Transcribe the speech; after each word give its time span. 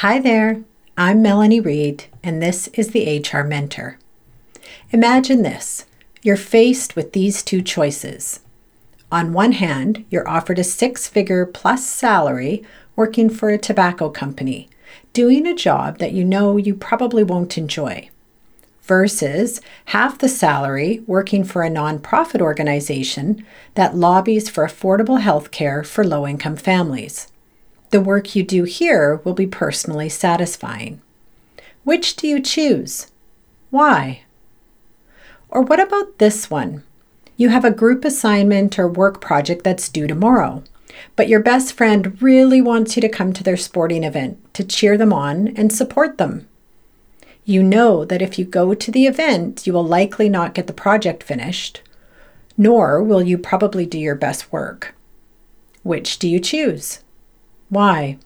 Hi 0.00 0.18
there, 0.18 0.62
I'm 0.98 1.22
Melanie 1.22 1.58
Reed, 1.58 2.04
and 2.22 2.42
this 2.42 2.68
is 2.74 2.88
the 2.88 3.18
HR 3.18 3.42
Mentor. 3.42 3.96
Imagine 4.90 5.40
this 5.40 5.86
you're 6.20 6.36
faced 6.36 6.96
with 6.96 7.14
these 7.14 7.42
two 7.42 7.62
choices. 7.62 8.40
On 9.10 9.32
one 9.32 9.52
hand, 9.52 10.04
you're 10.10 10.28
offered 10.28 10.58
a 10.58 10.64
six 10.64 11.08
figure 11.08 11.46
plus 11.46 11.86
salary 11.86 12.62
working 12.94 13.30
for 13.30 13.48
a 13.48 13.56
tobacco 13.56 14.10
company, 14.10 14.68
doing 15.14 15.46
a 15.46 15.54
job 15.54 15.96
that 15.96 16.12
you 16.12 16.26
know 16.26 16.58
you 16.58 16.74
probably 16.74 17.24
won't 17.24 17.56
enjoy, 17.56 18.10
versus 18.82 19.62
half 19.86 20.18
the 20.18 20.28
salary 20.28 21.02
working 21.06 21.42
for 21.42 21.62
a 21.62 21.70
nonprofit 21.70 22.42
organization 22.42 23.46
that 23.76 23.96
lobbies 23.96 24.50
for 24.50 24.66
affordable 24.66 25.22
health 25.22 25.50
care 25.50 25.82
for 25.82 26.04
low 26.04 26.26
income 26.26 26.56
families. 26.56 27.28
The 27.90 28.00
work 28.00 28.34
you 28.34 28.42
do 28.42 28.64
here 28.64 29.20
will 29.24 29.34
be 29.34 29.46
personally 29.46 30.08
satisfying. 30.08 31.00
Which 31.84 32.16
do 32.16 32.26
you 32.26 32.40
choose? 32.40 33.12
Why? 33.70 34.22
Or 35.48 35.62
what 35.62 35.78
about 35.78 36.18
this 36.18 36.50
one? 36.50 36.82
You 37.36 37.50
have 37.50 37.64
a 37.64 37.70
group 37.70 38.04
assignment 38.04 38.78
or 38.78 38.88
work 38.88 39.20
project 39.20 39.62
that's 39.62 39.88
due 39.88 40.06
tomorrow, 40.06 40.64
but 41.14 41.28
your 41.28 41.40
best 41.40 41.74
friend 41.74 42.20
really 42.20 42.60
wants 42.60 42.96
you 42.96 43.02
to 43.02 43.08
come 43.08 43.32
to 43.34 43.44
their 43.44 43.56
sporting 43.56 44.02
event 44.02 44.38
to 44.54 44.64
cheer 44.64 44.98
them 44.98 45.12
on 45.12 45.48
and 45.48 45.72
support 45.72 46.18
them. 46.18 46.48
You 47.44 47.62
know 47.62 48.04
that 48.04 48.22
if 48.22 48.38
you 48.38 48.44
go 48.44 48.74
to 48.74 48.90
the 48.90 49.06
event, 49.06 49.66
you 49.66 49.72
will 49.72 49.86
likely 49.86 50.28
not 50.28 50.54
get 50.54 50.66
the 50.66 50.72
project 50.72 51.22
finished, 51.22 51.82
nor 52.58 53.00
will 53.00 53.22
you 53.22 53.38
probably 53.38 53.86
do 53.86 53.98
your 53.98 54.16
best 54.16 54.50
work. 54.50 54.94
Which 55.84 56.18
do 56.18 56.28
you 56.28 56.40
choose? 56.40 57.00
Why? 57.68 58.18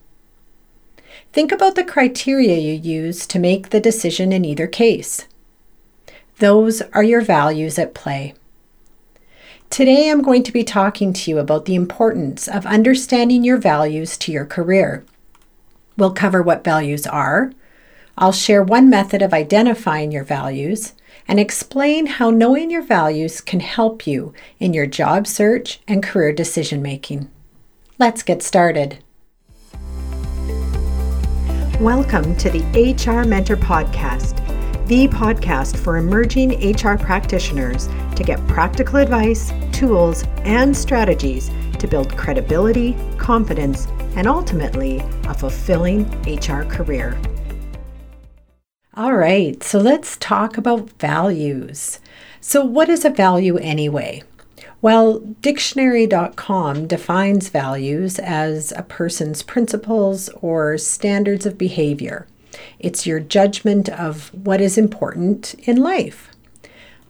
Think 1.33 1.53
about 1.53 1.75
the 1.75 1.85
criteria 1.85 2.59
you 2.59 2.73
use 2.73 3.27
to 3.27 3.39
make 3.39 3.71
the 3.71 3.81
decision 3.81 4.33
in 4.33 4.45
either 4.45 4.67
case. 4.67 5.27
Those 6.39 6.83
are 6.93 7.03
your 7.03 7.21
values 7.21 7.79
at 7.79 7.95
play. 7.95 8.35
Today, 9.71 10.11
I'm 10.11 10.23
going 10.23 10.43
to 10.43 10.53
be 10.53 10.65
talking 10.65 11.13
to 11.13 11.31
you 11.31 11.39
about 11.39 11.65
the 11.65 11.77
importance 11.77 12.49
of 12.49 12.67
understanding 12.67 13.45
your 13.45 13.57
values 13.57 14.17
to 14.19 14.33
your 14.33 14.45
career. 14.45 15.05
We'll 15.97 16.13
cover 16.13 16.43
what 16.43 16.65
values 16.65 17.07
are. 17.07 17.53
I'll 18.19 18.33
share 18.33 18.63
one 18.63 18.91
method 18.91 19.23
of 19.23 19.33
identifying 19.33 20.11
your 20.11 20.25
values 20.25 20.95
and 21.29 21.39
explain 21.39 22.07
how 22.07 22.31
knowing 22.31 22.71
your 22.71 22.83
values 22.83 23.41
can 23.41 23.61
help 23.61 24.07
you 24.07 24.35
in 24.59 24.75
your 24.75 24.87
job 24.87 25.27
search 25.27 25.81
and 25.87 26.03
career 26.03 26.33
decision 26.33 26.83
making. 26.83 27.31
Let's 27.99 28.23
get 28.23 28.43
started. 28.43 28.99
Welcome 31.81 32.37
to 32.37 32.51
the 32.51 32.61
HR 32.75 33.27
Mentor 33.27 33.57
Podcast, 33.57 34.37
the 34.87 35.09
podcast 35.09 35.79
for 35.79 35.97
emerging 35.97 36.73
HR 36.75 36.99
practitioners 36.99 37.89
to 38.17 38.23
get 38.23 38.47
practical 38.47 38.97
advice, 38.97 39.51
tools, 39.73 40.25
and 40.45 40.77
strategies 40.77 41.51
to 41.79 41.89
build 41.89 42.15
credibility, 42.19 42.95
confidence, 43.17 43.87
and 44.15 44.27
ultimately 44.27 44.99
a 45.25 45.33
fulfilling 45.33 46.03
HR 46.27 46.65
career. 46.67 47.19
All 48.95 49.15
right, 49.15 49.63
so 49.63 49.79
let's 49.79 50.19
talk 50.19 50.59
about 50.59 50.91
values. 50.99 51.99
So, 52.43 52.63
what 52.63 52.91
is 52.91 53.07
a 53.07 53.11
value 53.11 53.57
anyway? 53.57 54.23
Well, 54.83 55.19
dictionary.com 55.19 56.87
defines 56.87 57.51
values 57.51 58.19
as 58.19 58.73
a 58.73 58.83
person's 58.83 59.43
principles 59.43 60.31
or 60.41 60.79
standards 60.79 61.45
of 61.45 61.59
behavior. 61.59 62.27
It's 62.79 63.07
your 63.07 63.21
judgment 63.21 63.91
of 63.91 64.33
what 64.33 64.61
is 64.63 64.79
important 64.79 65.55
in 65.65 65.77
life. 65.77 66.31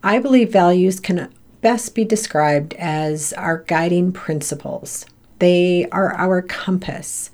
I 0.03 0.19
believe 0.19 0.51
values 0.51 0.99
can 0.99 1.33
best 1.61 1.95
be 1.95 2.05
described 2.05 2.75
as 2.75 3.33
our 3.35 3.59
guiding 3.59 4.13
principles. 4.13 5.07
They 5.39 5.87
are 5.93 6.13
our 6.15 6.43
compass. 6.43 7.31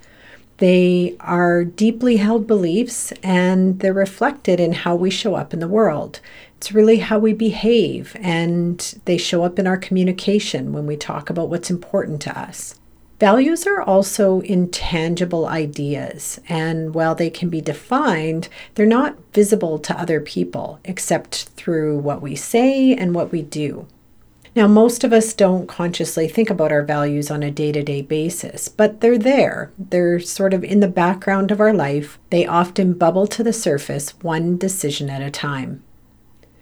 They 0.59 1.17
are 1.21 1.65
deeply 1.65 2.17
held 2.17 2.47
beliefs 2.47 3.13
and 3.23 3.81
they're 3.81 3.93
reflected 3.93 4.61
in 4.61 4.73
how 4.73 4.97
we 4.97 5.11
show 5.11 5.35
up 5.35 5.55
in 5.55 5.61
the 5.61 5.69
world. 5.69 6.21
It's 6.57 6.73
really 6.73 6.99
how 6.99 7.19
we 7.19 7.33
behave, 7.33 8.17
and 8.21 8.79
they 9.05 9.19
show 9.19 9.45
up 9.45 9.59
in 9.59 9.67
our 9.67 9.77
communication 9.77 10.73
when 10.73 10.87
we 10.87 10.97
talk 10.97 11.29
about 11.29 11.51
what's 11.51 11.71
important 11.71 12.23
to 12.23 12.39
us. 12.39 12.75
Values 13.19 13.67
are 13.67 13.81
also 13.81 14.41
intangible 14.41 15.47
ideas, 15.47 16.39
and 16.49 16.95
while 16.95 17.15
they 17.15 17.31
can 17.31 17.49
be 17.49 17.63
defined, 17.63 18.49
they're 18.75 18.85
not 18.85 19.17
visible 19.33 19.79
to 19.79 19.99
other 19.99 20.21
people 20.21 20.81
except 20.85 21.45
through 21.57 21.99
what 21.99 22.21
we 22.21 22.37
say 22.37 22.95
and 22.95 23.15
what 23.15 23.33
we 23.33 23.41
do. 23.43 23.87
Now, 24.55 24.67
most 24.67 25.05
of 25.05 25.13
us 25.13 25.35
don't 25.35 25.67
consciously 25.67 26.29
think 26.29 26.49
about 26.49 26.73
our 26.73 26.83
values 26.83 27.31
on 27.31 27.43
a 27.43 27.51
day 27.51 27.73
to 27.73 27.83
day 27.83 28.01
basis, 28.01 28.69
but 28.69 29.03
they're 29.03 29.19
there. 29.19 29.71
They're 29.79 30.21
sort 30.21 30.55
of 30.55 30.65
in 30.65 30.81
the 30.81 30.89
background 30.89 31.51
of 31.51 31.61
our 31.61 31.75
life. 31.75 32.19
They 32.31 32.47
often 32.47 32.95
bubble 32.95 33.27
to 33.29 33.43
the 33.43 33.53
surface 33.53 34.11
one 34.23 34.57
decision 34.57 35.11
at 35.11 35.21
a 35.21 35.31
time. 35.31 35.83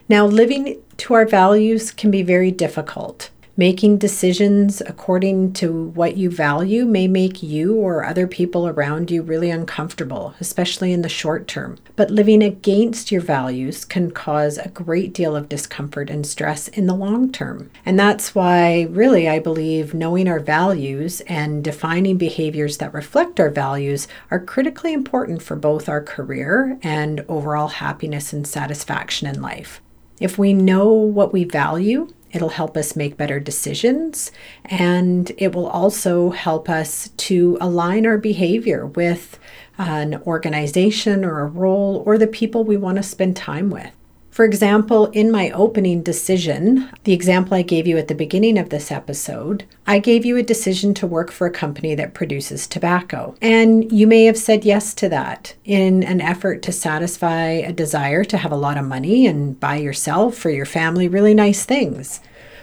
Now, 0.06 0.26
living 0.26 0.82
to 0.98 1.14
our 1.14 1.24
values 1.24 1.90
can 1.90 2.10
be 2.10 2.22
very 2.22 2.50
difficult. 2.50 3.30
Making 3.56 3.98
decisions 3.98 4.82
according 4.82 5.52
to 5.54 5.72
what 5.72 6.16
you 6.16 6.28
value 6.28 6.84
may 6.84 7.06
make 7.06 7.40
you 7.40 7.76
or 7.76 8.04
other 8.04 8.26
people 8.26 8.66
around 8.66 9.12
you 9.12 9.22
really 9.22 9.48
uncomfortable, 9.48 10.34
especially 10.40 10.92
in 10.92 11.02
the 11.02 11.08
short 11.08 11.46
term. 11.46 11.78
But 11.94 12.10
living 12.10 12.42
against 12.42 13.12
your 13.12 13.22
values 13.22 13.84
can 13.84 14.10
cause 14.10 14.58
a 14.58 14.70
great 14.70 15.14
deal 15.14 15.36
of 15.36 15.48
discomfort 15.48 16.10
and 16.10 16.26
stress 16.26 16.66
in 16.66 16.86
the 16.86 16.96
long 16.96 17.30
term. 17.30 17.70
And 17.86 17.96
that's 17.96 18.34
why, 18.34 18.88
really, 18.90 19.28
I 19.28 19.38
believe 19.38 19.94
knowing 19.94 20.26
our 20.26 20.40
values 20.40 21.20
and 21.22 21.62
defining 21.62 22.18
behaviors 22.18 22.78
that 22.78 22.92
reflect 22.92 23.38
our 23.38 23.50
values 23.50 24.08
are 24.32 24.40
critically 24.40 24.92
important 24.92 25.42
for 25.42 25.54
both 25.54 25.88
our 25.88 26.02
career 26.02 26.76
and 26.82 27.24
overall 27.28 27.68
happiness 27.68 28.32
and 28.32 28.46
satisfaction 28.46 29.28
in 29.28 29.40
life. 29.40 29.80
If 30.24 30.38
we 30.38 30.54
know 30.54 30.88
what 30.88 31.34
we 31.34 31.44
value, 31.44 32.08
it'll 32.32 32.48
help 32.48 32.78
us 32.78 32.96
make 32.96 33.18
better 33.18 33.38
decisions 33.38 34.32
and 34.64 35.30
it 35.36 35.54
will 35.54 35.66
also 35.66 36.30
help 36.30 36.70
us 36.70 37.10
to 37.28 37.58
align 37.60 38.06
our 38.06 38.16
behavior 38.16 38.86
with 38.86 39.38
an 39.76 40.22
organization 40.22 41.26
or 41.26 41.40
a 41.40 41.46
role 41.46 42.02
or 42.06 42.16
the 42.16 42.26
people 42.26 42.64
we 42.64 42.78
want 42.78 42.96
to 42.96 43.02
spend 43.02 43.36
time 43.36 43.68
with. 43.68 43.90
For 44.34 44.44
example, 44.44 45.06
in 45.12 45.30
my 45.30 45.52
opening 45.52 46.02
decision, 46.02 46.90
the 47.04 47.12
example 47.12 47.54
I 47.54 47.62
gave 47.62 47.86
you 47.86 47.98
at 47.98 48.08
the 48.08 48.16
beginning 48.16 48.58
of 48.58 48.68
this 48.68 48.90
episode, 48.90 49.64
I 49.86 50.00
gave 50.00 50.24
you 50.24 50.36
a 50.36 50.42
decision 50.42 50.92
to 50.94 51.06
work 51.06 51.30
for 51.30 51.46
a 51.46 51.52
company 51.52 51.94
that 51.94 52.14
produces 52.14 52.66
tobacco. 52.66 53.36
And 53.40 53.92
you 53.92 54.08
may 54.08 54.24
have 54.24 54.36
said 54.36 54.64
yes 54.64 54.92
to 54.94 55.08
that 55.08 55.54
in 55.64 56.02
an 56.02 56.20
effort 56.20 56.62
to 56.62 56.72
satisfy 56.72 57.44
a 57.50 57.72
desire 57.72 58.24
to 58.24 58.36
have 58.36 58.50
a 58.50 58.56
lot 58.56 58.76
of 58.76 58.84
money 58.84 59.24
and 59.28 59.60
buy 59.60 59.76
yourself 59.76 60.44
or 60.44 60.50
your 60.50 60.66
family 60.66 61.06
really 61.06 61.32
nice 61.32 61.64
things. 61.64 62.20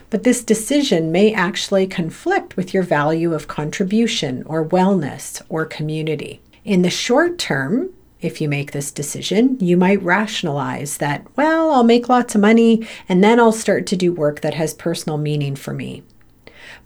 But 0.10 0.24
this 0.24 0.44
decision 0.44 1.10
may 1.10 1.34
actually 1.34 1.88
conflict 1.88 2.58
with 2.58 2.74
your 2.74 2.84
value 2.84 3.34
of 3.34 3.48
contribution 3.48 4.44
or 4.46 4.68
wellness 4.68 5.42
or 5.48 5.66
community. 5.66 6.42
In 6.66 6.82
the 6.82 6.90
short 6.90 7.40
term, 7.40 7.94
if 8.22 8.40
you 8.40 8.48
make 8.48 8.72
this 8.72 8.92
decision, 8.92 9.58
you 9.60 9.76
might 9.76 10.02
rationalize 10.04 10.98
that, 10.98 11.26
well, 11.36 11.72
I'll 11.72 11.84
make 11.84 12.08
lots 12.08 12.36
of 12.36 12.42
money 12.42 12.88
and 13.10 13.24
then 13.24 13.40
I'll 13.40 13.52
start 13.52 13.88
to 13.88 13.98
do 13.98 14.14
work 14.14 14.42
that 14.42 14.54
has 14.54 14.74
personal 14.74 15.18
meaning 15.18 15.56
for 15.56 15.74
me. 15.74 16.04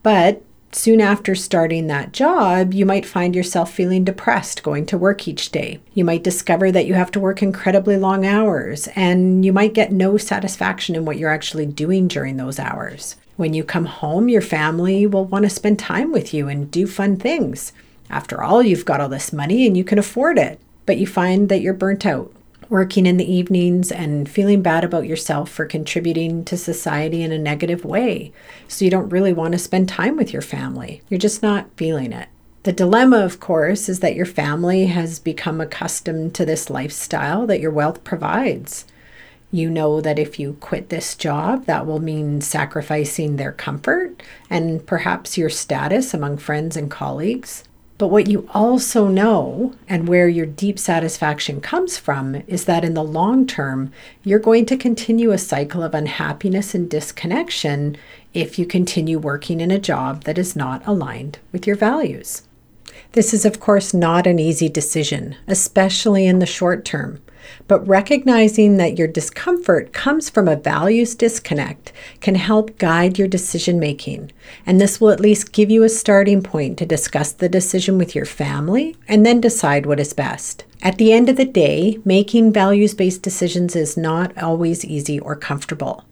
But 0.01 0.41
soon 0.71 1.01
after 1.01 1.35
starting 1.35 1.87
that 1.87 2.13
job, 2.13 2.73
you 2.73 2.85
might 2.85 3.05
find 3.05 3.35
yourself 3.35 3.71
feeling 3.71 4.03
depressed 4.03 4.63
going 4.63 4.85
to 4.87 4.97
work 4.97 5.27
each 5.27 5.51
day. 5.51 5.79
You 5.93 6.05
might 6.05 6.23
discover 6.23 6.71
that 6.71 6.85
you 6.85 6.93
have 6.93 7.11
to 7.11 7.19
work 7.19 7.41
incredibly 7.41 7.97
long 7.97 8.25
hours 8.25 8.87
and 8.95 9.45
you 9.45 9.51
might 9.51 9.73
get 9.73 9.91
no 9.91 10.17
satisfaction 10.17 10.95
in 10.95 11.05
what 11.05 11.17
you're 11.17 11.31
actually 11.31 11.65
doing 11.65 12.07
during 12.07 12.37
those 12.37 12.59
hours. 12.59 13.17
When 13.35 13.53
you 13.53 13.65
come 13.65 13.85
home, 13.85 14.29
your 14.29 14.41
family 14.41 15.05
will 15.05 15.25
want 15.25 15.43
to 15.43 15.49
spend 15.49 15.79
time 15.79 16.13
with 16.13 16.33
you 16.33 16.47
and 16.47 16.71
do 16.71 16.87
fun 16.87 17.17
things. 17.17 17.73
After 18.09 18.41
all, 18.41 18.63
you've 18.63 18.85
got 18.85 19.01
all 19.01 19.09
this 19.09 19.33
money 19.33 19.67
and 19.67 19.75
you 19.75 19.83
can 19.83 19.99
afford 19.99 20.37
it 20.37 20.59
but 20.85 20.97
you 20.97 21.07
find 21.07 21.49
that 21.49 21.61
you're 21.61 21.73
burnt 21.73 22.05
out, 22.05 22.31
working 22.69 23.05
in 23.05 23.17
the 23.17 23.31
evenings 23.31 23.91
and 23.91 24.29
feeling 24.29 24.61
bad 24.61 24.83
about 24.83 25.07
yourself 25.07 25.49
for 25.49 25.65
contributing 25.65 26.43
to 26.45 26.57
society 26.57 27.21
in 27.21 27.31
a 27.31 27.37
negative 27.37 27.85
way. 27.85 28.31
So 28.67 28.85
you 28.85 28.91
don't 28.91 29.09
really 29.09 29.33
want 29.33 29.51
to 29.53 29.59
spend 29.59 29.89
time 29.89 30.17
with 30.17 30.33
your 30.33 30.41
family. 30.41 31.01
You're 31.09 31.19
just 31.19 31.43
not 31.43 31.69
feeling 31.77 32.11
it. 32.11 32.29
The 32.63 32.73
dilemma, 32.73 33.17
of 33.17 33.39
course, 33.39 33.87
is 33.87 33.99
that 33.99 34.15
your 34.15 34.25
family 34.25 34.87
has 34.87 35.19
become 35.19 35.61
accustomed 35.61 36.33
to 36.33 36.45
this 36.45 36.71
lifestyle 36.71 37.45
that 37.45 37.59
your 37.59 37.69
wealth 37.69 38.03
provides. 38.03 38.85
You 39.51 39.69
know 39.69 40.01
that 40.01 40.17
if 40.17 40.39
you 40.39 40.57
quit 40.59 40.89
this 40.89 41.13
job, 41.13 41.65
that 41.65 41.85
will 41.85 41.99
mean 41.99 42.41
sacrificing 42.41 43.35
their 43.35 43.51
comfort 43.51 44.23
and 44.49 44.83
perhaps 44.83 45.37
your 45.37 45.51
status 45.51 46.11
among 46.11 46.37
friends 46.37 46.75
and 46.75 46.89
colleagues. 46.89 47.64
But 47.97 48.09
what 48.09 48.27
you 48.27 48.49
also 48.53 49.07
know, 49.07 49.73
and 49.87 50.07
where 50.07 50.27
your 50.27 50.45
deep 50.45 50.77
satisfaction 50.77 51.61
comes 51.61 51.97
from, 51.97 52.43
is 52.45 52.65
that 52.65 52.83
in 52.83 52.93
the 52.93 53.03
long 53.03 53.47
term, 53.47 53.91
you're 54.23 54.39
going 54.39 54.65
to 54.65 54.77
continue 54.77 55.31
a 55.31 55.37
cycle 55.37 55.81
of 55.81 55.93
unhappiness 55.93 56.75
and 56.75 56.89
disconnection 56.89 57.95
if 58.33 58.59
you 58.59 58.65
continue 58.65 59.17
working 59.17 59.61
in 59.61 59.71
a 59.71 59.79
job 59.79 60.25
that 60.25 60.37
is 60.37 60.57
not 60.57 60.85
aligned 60.85 61.39
with 61.53 61.65
your 61.65 61.77
values. 61.77 62.43
This 63.13 63.33
is, 63.33 63.45
of 63.45 63.61
course, 63.61 63.93
not 63.93 64.27
an 64.27 64.39
easy 64.39 64.67
decision, 64.67 65.37
especially 65.47 66.27
in 66.27 66.39
the 66.39 66.45
short 66.45 66.83
term. 66.83 67.21
But 67.67 67.87
recognizing 67.87 68.77
that 68.77 68.97
your 68.97 69.07
discomfort 69.07 69.93
comes 69.93 70.29
from 70.29 70.47
a 70.47 70.55
values 70.55 71.15
disconnect 71.15 71.91
can 72.21 72.35
help 72.35 72.77
guide 72.77 73.17
your 73.17 73.27
decision 73.27 73.79
making. 73.79 74.31
And 74.65 74.79
this 74.79 74.99
will 74.99 75.09
at 75.09 75.19
least 75.19 75.51
give 75.51 75.71
you 75.71 75.83
a 75.83 75.89
starting 75.89 76.41
point 76.41 76.77
to 76.77 76.85
discuss 76.85 77.31
the 77.31 77.49
decision 77.49 77.97
with 77.97 78.15
your 78.15 78.25
family 78.25 78.95
and 79.07 79.25
then 79.25 79.41
decide 79.41 79.85
what 79.85 79.99
is 79.99 80.13
best. 80.13 80.65
At 80.81 80.97
the 80.97 81.11
end 81.11 81.29
of 81.29 81.37
the 81.37 81.45
day, 81.45 81.99
making 82.05 82.53
values 82.53 82.93
based 82.93 83.21
decisions 83.21 83.75
is 83.75 83.97
not 83.97 84.37
always 84.37 84.85
easy 84.85 85.19
or 85.19 85.35
comfortable. 85.35 86.05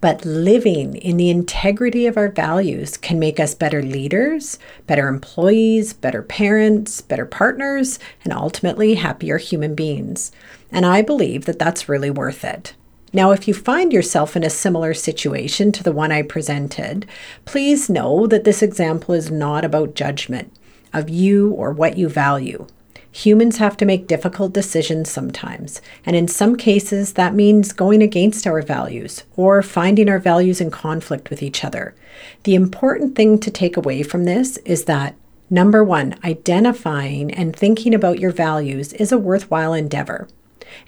But 0.00 0.24
living 0.24 0.96
in 0.96 1.16
the 1.16 1.30
integrity 1.30 2.06
of 2.06 2.16
our 2.16 2.30
values 2.30 2.96
can 2.96 3.18
make 3.18 3.40
us 3.40 3.54
better 3.54 3.82
leaders, 3.82 4.58
better 4.86 5.08
employees, 5.08 5.92
better 5.92 6.22
parents, 6.22 7.00
better 7.00 7.26
partners, 7.26 7.98
and 8.24 8.32
ultimately 8.32 8.94
happier 8.94 9.38
human 9.38 9.74
beings. 9.74 10.32
And 10.76 10.84
I 10.84 11.00
believe 11.00 11.46
that 11.46 11.58
that's 11.58 11.88
really 11.88 12.10
worth 12.10 12.44
it. 12.44 12.74
Now, 13.10 13.30
if 13.30 13.48
you 13.48 13.54
find 13.54 13.94
yourself 13.94 14.36
in 14.36 14.44
a 14.44 14.50
similar 14.50 14.92
situation 14.92 15.72
to 15.72 15.82
the 15.82 15.90
one 15.90 16.12
I 16.12 16.20
presented, 16.20 17.06
please 17.46 17.88
know 17.88 18.26
that 18.26 18.44
this 18.44 18.62
example 18.62 19.14
is 19.14 19.30
not 19.30 19.64
about 19.64 19.94
judgment 19.94 20.52
of 20.92 21.08
you 21.08 21.50
or 21.52 21.72
what 21.72 21.96
you 21.96 22.10
value. 22.10 22.66
Humans 23.10 23.56
have 23.56 23.78
to 23.78 23.86
make 23.86 24.06
difficult 24.06 24.52
decisions 24.52 25.08
sometimes, 25.08 25.80
and 26.04 26.14
in 26.14 26.28
some 26.28 26.56
cases, 26.56 27.14
that 27.14 27.32
means 27.32 27.72
going 27.72 28.02
against 28.02 28.46
our 28.46 28.60
values 28.60 29.24
or 29.34 29.62
finding 29.62 30.10
our 30.10 30.18
values 30.18 30.60
in 30.60 30.70
conflict 30.70 31.30
with 31.30 31.42
each 31.42 31.64
other. 31.64 31.94
The 32.42 32.54
important 32.54 33.16
thing 33.16 33.38
to 33.38 33.50
take 33.50 33.78
away 33.78 34.02
from 34.02 34.24
this 34.24 34.58
is 34.58 34.84
that 34.84 35.14
number 35.48 35.82
one, 35.82 36.16
identifying 36.22 37.32
and 37.32 37.56
thinking 37.56 37.94
about 37.94 38.18
your 38.18 38.30
values 38.30 38.92
is 38.92 39.10
a 39.10 39.16
worthwhile 39.16 39.72
endeavor. 39.72 40.28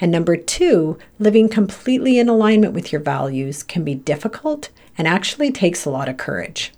And 0.01 0.11
number 0.11 0.37
two, 0.37 0.99
living 1.19 1.49
completely 1.49 2.19
in 2.19 2.29
alignment 2.29 2.75
with 2.75 2.93
your 2.93 3.01
values 3.01 3.63
can 3.63 3.85
be 3.85 3.95
difficult 3.95 4.71
and 4.97 5.07
actually 5.07 5.53
takes 5.53 5.85
a 5.85 5.91
lot 5.91 6.09
of 6.09 6.17
courage. 6.17 6.73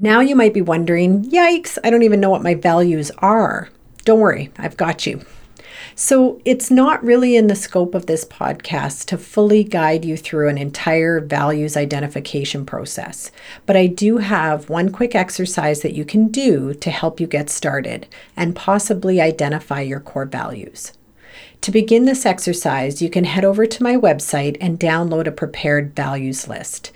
Now 0.00 0.20
you 0.20 0.36
might 0.36 0.54
be 0.54 0.62
wondering, 0.62 1.24
yikes, 1.24 1.78
I 1.82 1.90
don't 1.90 2.02
even 2.02 2.20
know 2.20 2.30
what 2.30 2.42
my 2.42 2.54
values 2.54 3.10
are. 3.18 3.70
Don't 4.04 4.20
worry, 4.20 4.50
I've 4.58 4.76
got 4.76 5.06
you. 5.06 5.22
So, 5.94 6.40
it's 6.44 6.70
not 6.70 7.02
really 7.02 7.36
in 7.36 7.46
the 7.46 7.54
scope 7.54 7.94
of 7.94 8.04
this 8.04 8.24
podcast 8.24 9.06
to 9.06 9.16
fully 9.16 9.64
guide 9.64 10.04
you 10.04 10.16
through 10.16 10.48
an 10.48 10.58
entire 10.58 11.20
values 11.20 11.76
identification 11.76 12.66
process, 12.66 13.30
but 13.64 13.76
I 13.76 13.86
do 13.86 14.18
have 14.18 14.68
one 14.68 14.92
quick 14.92 15.14
exercise 15.14 15.80
that 15.80 15.94
you 15.94 16.04
can 16.04 16.28
do 16.28 16.74
to 16.74 16.90
help 16.90 17.18
you 17.18 17.26
get 17.26 17.48
started 17.48 18.06
and 18.36 18.54
possibly 18.54 19.20
identify 19.20 19.80
your 19.80 20.00
core 20.00 20.26
values. 20.26 20.92
To 21.62 21.70
begin 21.70 22.04
this 22.04 22.26
exercise, 22.26 23.00
you 23.02 23.10
can 23.10 23.24
head 23.24 23.44
over 23.44 23.66
to 23.66 23.82
my 23.82 23.96
website 23.96 24.56
and 24.60 24.78
download 24.78 25.26
a 25.26 25.32
prepared 25.32 25.96
values 25.96 26.46
list. 26.46 26.92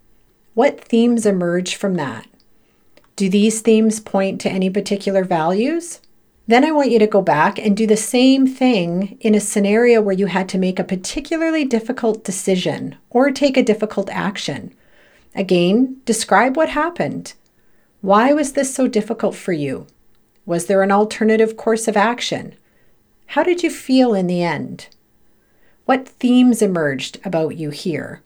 What 0.55 0.83
themes 0.83 1.27
emerge 1.27 1.75
from 1.75 1.97
that? 1.97 2.27
Do 3.15 3.29
these 3.29 3.61
themes 3.61 4.01
point 4.01 4.41
to 4.41 4.51
any 4.51 4.71
particular 4.71 5.23
values? 5.23 6.01
Then 6.47 6.65
I 6.65 6.71
want 6.71 6.91
you 6.91 6.99
to 6.99 7.07
go 7.07 7.21
back 7.21 7.59
and 7.59 7.77
do 7.77 7.87
the 7.87 7.97
same 7.97 8.47
thing 8.47 9.19
in 9.21 9.35
a 9.35 9.41
scenario 9.41 10.01
where 10.01 10.15
you 10.15 10.27
had 10.27 10.49
to 10.49 10.59
make 10.59 10.79
a 10.79 10.85
particularly 10.85 11.67
difficult 11.67 12.25
decision 12.25 12.97
or 13.11 13.31
take 13.31 13.59
a 13.59 13.63
difficult 13.63 14.09
action. 14.11 14.75
Again, 15.35 15.99
describe 16.05 16.57
what 16.57 16.71
happened. 16.71 17.35
Why 18.01 18.33
was 18.33 18.53
this 18.53 18.75
so 18.75 18.87
difficult 18.89 19.35
for 19.35 19.53
you? 19.53 19.87
Was 20.47 20.67
there 20.67 20.83
an 20.83 20.93
alternative 20.93 21.57
course 21.57 21.89
of 21.89 21.97
action? 21.97 22.55
How 23.27 23.43
did 23.43 23.63
you 23.63 23.71
feel 23.71 24.15
in 24.15 24.27
the 24.27 24.43
end? 24.43 24.89
What 25.85 26.09
themes 26.09 26.63
emerged 26.63 27.19
about 27.25 27.57
you 27.57 27.71
here? 27.71 28.23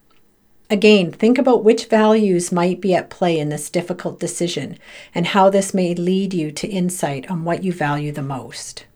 Again, 0.71 1.13
think 1.13 1.37
about 1.37 1.65
which 1.65 1.87
values 1.87 2.51
might 2.51 2.81
be 2.81 2.95
at 2.95 3.11
play 3.11 3.39
in 3.39 3.51
this 3.51 3.69
difficult 3.69 4.19
decision 4.19 4.79
and 5.15 5.27
how 5.27 5.51
this 5.51 5.75
may 5.75 5.95
lead 5.95 6.33
you 6.33 6.51
to 6.53 6.69
insight 6.69 7.31
on 7.31 7.45
what 7.45 7.63
you 7.63 7.73
value 7.73 8.11
the 8.11 8.23
most. 8.23 8.87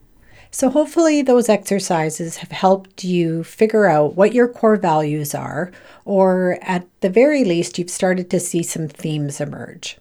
So, 0.58 0.70
hopefully, 0.70 1.20
those 1.20 1.50
exercises 1.50 2.38
have 2.38 2.50
helped 2.50 3.04
you 3.04 3.44
figure 3.44 3.84
out 3.84 4.16
what 4.16 4.32
your 4.32 4.48
core 4.48 4.76
values 4.76 5.34
are, 5.34 5.70
or 6.06 6.58
at 6.62 6.86
the 7.02 7.10
very 7.10 7.44
least, 7.44 7.78
you've 7.78 7.90
started 7.90 8.30
to 8.30 8.40
see 8.40 8.62
some 8.62 8.88
themes 8.88 9.38
emerge. 9.38 9.98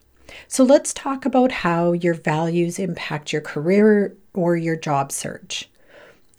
So, 0.48 0.64
let's 0.64 0.94
talk 0.94 1.26
about 1.26 1.52
how 1.52 1.92
your 1.92 2.14
values 2.14 2.80
impact 2.80 3.34
your 3.34 3.42
career 3.42 4.16
or 4.34 4.56
your 4.56 4.78
job 4.78 5.12
search. 5.12 5.68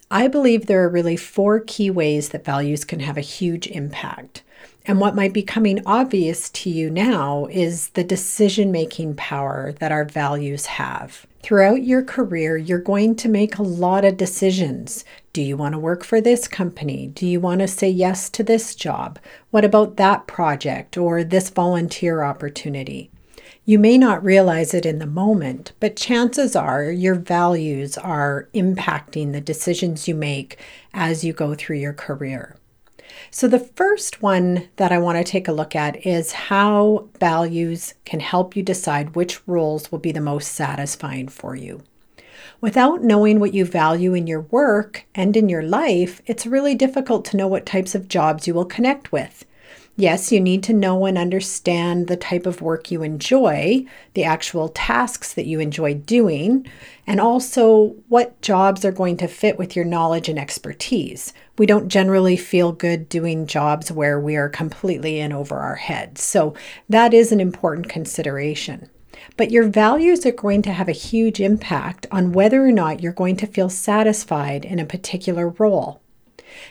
I 0.09 0.27
believe 0.27 0.65
there 0.65 0.83
are 0.83 0.89
really 0.89 1.15
four 1.15 1.59
key 1.59 1.91
ways 1.91 2.29
that 2.29 2.43
values 2.43 2.85
can 2.85 3.01
have 3.01 3.17
a 3.17 3.31
huge 3.37 3.67
impact. 3.67 4.41
And 4.87 4.99
what 4.99 5.15
might 5.15 5.33
be 5.33 5.43
coming 5.43 5.85
obvious 5.85 6.49
to 6.49 6.71
you 6.71 6.89
now 6.89 7.45
is 7.51 7.89
the 7.89 8.03
decision 8.03 8.71
making 8.71 9.13
power 9.13 9.73
that 9.73 9.91
our 9.91 10.05
values 10.05 10.65
have. 10.65 11.27
Throughout 11.47 11.85
your 11.85 12.03
career, 12.03 12.57
you're 12.57 12.77
going 12.77 13.15
to 13.15 13.29
make 13.29 13.57
a 13.57 13.63
lot 13.63 14.03
of 14.03 14.17
decisions. 14.17 15.05
Do 15.31 15.41
you 15.41 15.55
want 15.55 15.75
to 15.75 15.79
work 15.79 16.03
for 16.03 16.19
this 16.19 16.45
company? 16.45 17.07
Do 17.07 17.25
you 17.25 17.39
want 17.39 17.61
to 17.61 17.69
say 17.69 17.89
yes 17.89 18.29
to 18.31 18.43
this 18.43 18.75
job? 18.75 19.17
What 19.49 19.63
about 19.63 19.95
that 19.95 20.27
project 20.27 20.97
or 20.97 21.23
this 21.23 21.49
volunteer 21.49 22.21
opportunity? 22.21 23.11
You 23.63 23.79
may 23.79 23.97
not 23.97 24.25
realize 24.25 24.73
it 24.73 24.85
in 24.85 24.99
the 24.99 25.05
moment, 25.05 25.71
but 25.79 25.95
chances 25.95 26.53
are 26.53 26.91
your 26.91 27.15
values 27.15 27.97
are 27.97 28.49
impacting 28.53 29.31
the 29.31 29.39
decisions 29.39 30.05
you 30.05 30.15
make 30.15 30.59
as 30.93 31.23
you 31.23 31.31
go 31.31 31.55
through 31.55 31.77
your 31.77 31.93
career. 31.93 32.57
So, 33.31 33.47
the 33.47 33.59
first 33.59 34.21
one 34.21 34.69
that 34.75 34.91
I 34.91 34.97
want 34.97 35.17
to 35.17 35.23
take 35.23 35.47
a 35.47 35.53
look 35.53 35.75
at 35.75 36.05
is 36.05 36.31
how 36.31 37.09
values 37.19 37.93
can 38.05 38.19
help 38.19 38.55
you 38.55 38.63
decide 38.63 39.15
which 39.15 39.45
roles 39.47 39.91
will 39.91 39.99
be 39.99 40.11
the 40.11 40.21
most 40.21 40.53
satisfying 40.53 41.27
for 41.27 41.55
you. 41.55 41.83
Without 42.59 43.03
knowing 43.03 43.39
what 43.39 43.53
you 43.53 43.65
value 43.65 44.13
in 44.13 44.25
your 44.25 44.41
work 44.41 45.05
and 45.13 45.37
in 45.37 45.49
your 45.49 45.61
life, 45.61 46.21
it's 46.25 46.47
really 46.47 46.73
difficult 46.73 47.23
to 47.25 47.37
know 47.37 47.47
what 47.47 47.65
types 47.65 47.93
of 47.93 48.07
jobs 48.07 48.47
you 48.47 48.53
will 48.53 48.65
connect 48.65 49.11
with. 49.11 49.45
Yes, 49.99 50.31
you 50.31 50.39
need 50.39 50.61
to 50.61 50.73
know 50.73 51.07
and 51.07 51.17
understand 51.17 52.05
the 52.05 52.15
type 52.15 52.45
of 52.45 52.61
work 52.61 52.91
you 52.91 53.01
enjoy, 53.01 53.83
the 54.13 54.25
actual 54.25 54.69
tasks 54.69 55.33
that 55.33 55.47
you 55.47 55.59
enjoy 55.59 55.95
doing, 55.95 56.67
and 57.07 57.19
also 57.19 57.95
what 58.07 58.39
jobs 58.43 58.85
are 58.85 58.91
going 58.91 59.17
to 59.17 59.27
fit 59.27 59.57
with 59.57 59.75
your 59.75 59.85
knowledge 59.85 60.29
and 60.29 60.37
expertise. 60.37 61.33
We 61.57 61.65
don't 61.65 61.87
generally 61.87 62.37
feel 62.37 62.73
good 62.73 63.09
doing 63.09 63.47
jobs 63.47 63.91
where 63.91 64.19
we 64.19 64.35
are 64.35 64.49
completely 64.49 65.19
in 65.19 65.33
over 65.33 65.55
our 65.55 65.77
heads. 65.77 66.21
So, 66.21 66.53
that 66.87 67.11
is 67.11 67.31
an 67.31 67.39
important 67.39 67.89
consideration. 67.89 68.91
But 69.35 69.49
your 69.49 69.67
values 69.67 70.27
are 70.27 70.31
going 70.31 70.61
to 70.61 70.73
have 70.73 70.87
a 70.87 70.91
huge 70.91 71.39
impact 71.39 72.05
on 72.11 72.33
whether 72.33 72.63
or 72.63 72.71
not 72.71 73.01
you're 73.01 73.13
going 73.13 73.37
to 73.37 73.47
feel 73.47 73.67
satisfied 73.69 74.63
in 74.63 74.77
a 74.77 74.85
particular 74.85 75.49
role. 75.49 76.03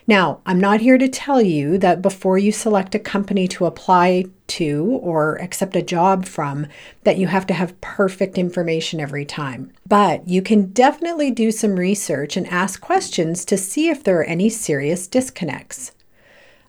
Now, 0.06 0.40
I'm 0.46 0.60
not 0.60 0.80
here 0.80 0.98
to 0.98 1.08
tell 1.08 1.40
you 1.42 1.78
that 1.78 2.02
before 2.02 2.38
you 2.38 2.52
select 2.52 2.94
a 2.94 2.98
company 2.98 3.48
to 3.48 3.66
apply 3.66 4.26
to 4.48 5.00
or 5.02 5.36
accept 5.36 5.76
a 5.76 5.82
job 5.82 6.24
from 6.24 6.66
that 7.04 7.18
you 7.18 7.26
have 7.26 7.46
to 7.46 7.54
have 7.54 7.80
perfect 7.80 8.38
information 8.38 9.00
every 9.00 9.24
time. 9.24 9.72
But 9.86 10.28
you 10.28 10.42
can 10.42 10.66
definitely 10.66 11.30
do 11.30 11.50
some 11.50 11.76
research 11.76 12.36
and 12.36 12.46
ask 12.48 12.80
questions 12.80 13.44
to 13.46 13.56
see 13.56 13.88
if 13.88 14.04
there 14.04 14.20
are 14.20 14.24
any 14.24 14.48
serious 14.48 15.06
disconnects. 15.06 15.92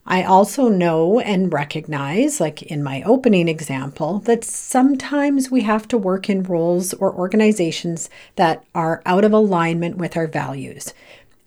I 0.10 0.24
also 0.24 0.70
know 0.70 1.20
and 1.20 1.52
recognize, 1.52 2.40
like 2.40 2.62
in 2.62 2.82
my 2.82 3.04
opening 3.04 3.50
example, 3.50 4.20
that 4.20 4.46
sometimes 4.46 5.52
we 5.52 5.64
have 5.64 5.86
to 5.90 5.98
work 5.98 6.30
in 6.30 6.44
roles 6.44 6.94
or 6.94 7.14
organizations 7.14 8.10
that 8.38 8.64
are 8.74 9.02
out 9.06 9.26
of 9.26 9.34
alignment 9.34 9.98
with 9.98 10.16
our 10.16 10.28
values. 10.28 10.94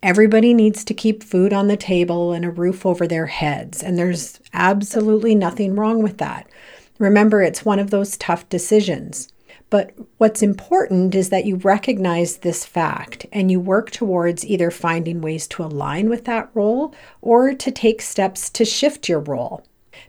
Everybody 0.03 0.55
needs 0.55 0.83
to 0.85 0.95
keep 0.95 1.21
food 1.21 1.53
on 1.53 1.67
the 1.67 1.77
table 1.77 2.33
and 2.33 2.43
a 2.43 2.49
roof 2.49 2.87
over 2.87 3.05
their 3.05 3.27
heads, 3.27 3.83
and 3.83 3.99
there's 3.99 4.39
absolutely 4.51 5.35
nothing 5.35 5.75
wrong 5.75 6.01
with 6.01 6.17
that. 6.17 6.49
Remember, 6.97 7.43
it's 7.43 7.63
one 7.63 7.77
of 7.77 7.91
those 7.91 8.17
tough 8.17 8.49
decisions. 8.49 9.31
But 9.69 9.93
what's 10.17 10.41
important 10.41 11.13
is 11.13 11.29
that 11.29 11.45
you 11.45 11.55
recognize 11.57 12.37
this 12.37 12.65
fact 12.65 13.27
and 13.31 13.51
you 13.51 13.59
work 13.59 13.91
towards 13.91 14.45
either 14.45 14.71
finding 14.71 15.21
ways 15.21 15.47
to 15.49 15.63
align 15.63 16.09
with 16.09 16.25
that 16.25 16.49
role 16.55 16.93
or 17.21 17.53
to 17.53 17.71
take 17.71 18.01
steps 18.01 18.49
to 18.49 18.65
shift 18.65 19.07
your 19.07 19.19
role. 19.19 19.63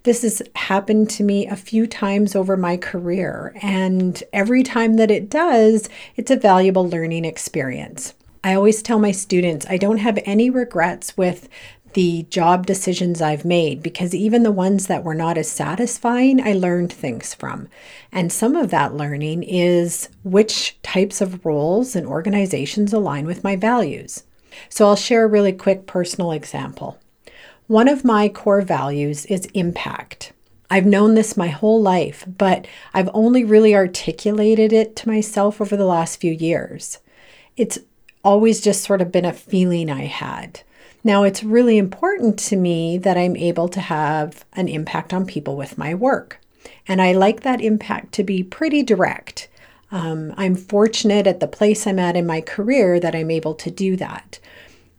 This 0.04 0.22
has 0.22 0.42
happened 0.56 1.10
to 1.10 1.22
me 1.22 1.46
a 1.46 1.54
few 1.54 1.86
times 1.86 2.34
over 2.34 2.56
my 2.56 2.76
career, 2.78 3.54
and 3.62 4.22
every 4.32 4.62
time 4.62 4.96
that 4.96 5.10
it 5.10 5.28
does, 5.28 5.88
it's 6.16 6.30
a 6.30 6.36
valuable 6.36 6.88
learning 6.88 7.26
experience. 7.26 8.14
I 8.44 8.54
always 8.54 8.82
tell 8.82 8.98
my 8.98 9.12
students 9.12 9.66
I 9.68 9.76
don't 9.76 9.98
have 9.98 10.18
any 10.24 10.50
regrets 10.50 11.16
with 11.16 11.48
the 11.94 12.24
job 12.24 12.66
decisions 12.66 13.20
I've 13.20 13.44
made 13.44 13.82
because 13.82 14.14
even 14.14 14.42
the 14.42 14.50
ones 14.50 14.86
that 14.86 15.04
were 15.04 15.14
not 15.14 15.38
as 15.38 15.50
satisfying, 15.50 16.40
I 16.40 16.52
learned 16.52 16.92
things 16.92 17.34
from. 17.34 17.68
And 18.10 18.32
some 18.32 18.56
of 18.56 18.70
that 18.70 18.94
learning 18.94 19.42
is 19.42 20.08
which 20.24 20.80
types 20.82 21.20
of 21.20 21.44
roles 21.44 21.94
and 21.94 22.06
organizations 22.06 22.92
align 22.92 23.26
with 23.26 23.44
my 23.44 23.56
values. 23.56 24.24
So 24.68 24.86
I'll 24.86 24.96
share 24.96 25.24
a 25.24 25.28
really 25.28 25.52
quick 25.52 25.86
personal 25.86 26.32
example. 26.32 26.98
One 27.66 27.88
of 27.88 28.04
my 28.04 28.28
core 28.28 28.62
values 28.62 29.24
is 29.26 29.46
impact. 29.54 30.32
I've 30.70 30.86
known 30.86 31.14
this 31.14 31.36
my 31.36 31.48
whole 31.48 31.80
life, 31.80 32.24
but 32.26 32.66
I've 32.94 33.10
only 33.12 33.44
really 33.44 33.74
articulated 33.74 34.72
it 34.72 34.96
to 34.96 35.08
myself 35.08 35.60
over 35.60 35.76
the 35.76 35.84
last 35.84 36.20
few 36.20 36.32
years. 36.32 36.98
It's 37.56 37.78
always 38.24 38.60
just 38.60 38.84
sort 38.84 39.00
of 39.00 39.12
been 39.12 39.24
a 39.24 39.32
feeling 39.32 39.90
I 39.90 40.06
had. 40.06 40.60
Now, 41.04 41.24
it's 41.24 41.42
really 41.42 41.78
important 41.78 42.38
to 42.40 42.56
me 42.56 42.96
that 42.98 43.16
I'm 43.16 43.36
able 43.36 43.68
to 43.68 43.80
have 43.80 44.44
an 44.52 44.68
impact 44.68 45.12
on 45.12 45.26
people 45.26 45.56
with 45.56 45.76
my 45.76 45.94
work. 45.94 46.38
And 46.86 47.02
I 47.02 47.12
like 47.12 47.40
that 47.42 47.60
impact 47.60 48.12
to 48.14 48.24
be 48.24 48.42
pretty 48.42 48.82
direct. 48.82 49.48
Um, 49.90 50.32
I'm 50.36 50.54
fortunate 50.54 51.26
at 51.26 51.40
the 51.40 51.48
place 51.48 51.86
I'm 51.86 51.98
at 51.98 52.16
in 52.16 52.26
my 52.26 52.40
career 52.40 53.00
that 53.00 53.14
I'm 53.14 53.30
able 53.30 53.54
to 53.54 53.70
do 53.70 53.96
that. 53.96 54.38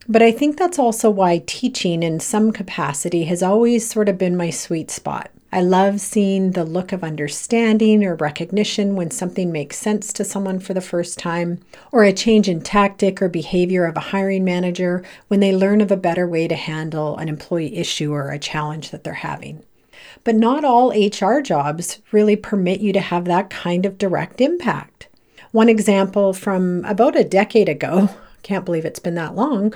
But 0.06 0.22
I 0.22 0.30
think 0.30 0.58
that's 0.58 0.78
also 0.78 1.08
why 1.08 1.42
teaching 1.46 2.02
in 2.02 2.20
some 2.20 2.52
capacity 2.52 3.24
has 3.24 3.42
always 3.42 3.88
sort 3.88 4.08
of 4.08 4.18
been 4.18 4.36
my 4.36 4.50
sweet 4.50 4.90
spot. 4.90 5.30
I 5.54 5.60
love 5.60 6.00
seeing 6.00 6.50
the 6.50 6.64
look 6.64 6.90
of 6.90 7.04
understanding 7.04 8.04
or 8.04 8.16
recognition 8.16 8.96
when 8.96 9.12
something 9.12 9.52
makes 9.52 9.76
sense 9.76 10.12
to 10.14 10.24
someone 10.24 10.58
for 10.58 10.74
the 10.74 10.80
first 10.80 11.16
time, 11.16 11.60
or 11.92 12.02
a 12.02 12.12
change 12.12 12.48
in 12.48 12.60
tactic 12.60 13.22
or 13.22 13.28
behavior 13.28 13.84
of 13.84 13.96
a 13.96 14.00
hiring 14.10 14.42
manager 14.42 15.04
when 15.28 15.38
they 15.38 15.54
learn 15.54 15.80
of 15.80 15.92
a 15.92 15.96
better 15.96 16.26
way 16.26 16.48
to 16.48 16.56
handle 16.56 17.16
an 17.18 17.28
employee 17.28 17.76
issue 17.76 18.12
or 18.12 18.32
a 18.32 18.38
challenge 18.40 18.90
that 18.90 19.04
they're 19.04 19.14
having. 19.14 19.62
But 20.24 20.34
not 20.34 20.64
all 20.64 20.90
HR 20.90 21.40
jobs 21.40 22.00
really 22.10 22.34
permit 22.34 22.80
you 22.80 22.92
to 22.92 22.98
have 22.98 23.24
that 23.26 23.48
kind 23.48 23.86
of 23.86 23.96
direct 23.96 24.40
impact. 24.40 25.06
One 25.52 25.68
example 25.68 26.32
from 26.32 26.84
about 26.84 27.14
a 27.14 27.22
decade 27.22 27.68
ago, 27.68 28.10
can't 28.42 28.64
believe 28.64 28.84
it's 28.84 28.98
been 28.98 29.14
that 29.14 29.36
long, 29.36 29.72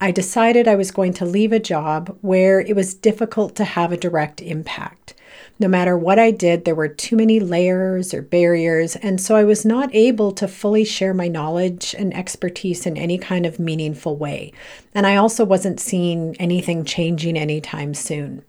I 0.00 0.10
decided 0.10 0.66
I 0.66 0.76
was 0.76 0.90
going 0.90 1.12
to 1.14 1.26
leave 1.26 1.52
a 1.52 1.58
job 1.58 2.16
where 2.22 2.60
it 2.60 2.74
was 2.74 2.94
difficult 2.94 3.56
to 3.56 3.64
have 3.64 3.92
a 3.92 3.96
direct 3.98 4.40
impact. 4.40 5.12
No 5.58 5.68
matter 5.68 5.96
what 5.96 6.18
I 6.18 6.30
did, 6.30 6.64
there 6.64 6.74
were 6.74 6.88
too 6.88 7.16
many 7.16 7.40
layers 7.40 8.14
or 8.14 8.22
barriers, 8.22 8.96
and 8.96 9.20
so 9.20 9.34
I 9.34 9.44
was 9.44 9.64
not 9.64 9.94
able 9.94 10.32
to 10.32 10.46
fully 10.46 10.84
share 10.84 11.14
my 11.14 11.28
knowledge 11.28 11.94
and 11.98 12.14
expertise 12.14 12.86
in 12.86 12.96
any 12.96 13.18
kind 13.18 13.44
of 13.46 13.58
meaningful 13.58 14.16
way. 14.16 14.52
And 14.94 15.06
I 15.06 15.16
also 15.16 15.44
wasn't 15.44 15.80
seeing 15.80 16.36
anything 16.38 16.84
changing 16.84 17.36
anytime 17.36 17.94
soon. 17.94 18.44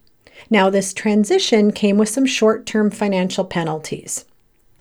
Now, 0.49 0.69
this 0.69 0.93
transition 0.93 1.71
came 1.71 1.97
with 1.97 2.09
some 2.09 2.25
short 2.25 2.65
term 2.65 2.91
financial 2.91 3.45
penalties 3.45 4.25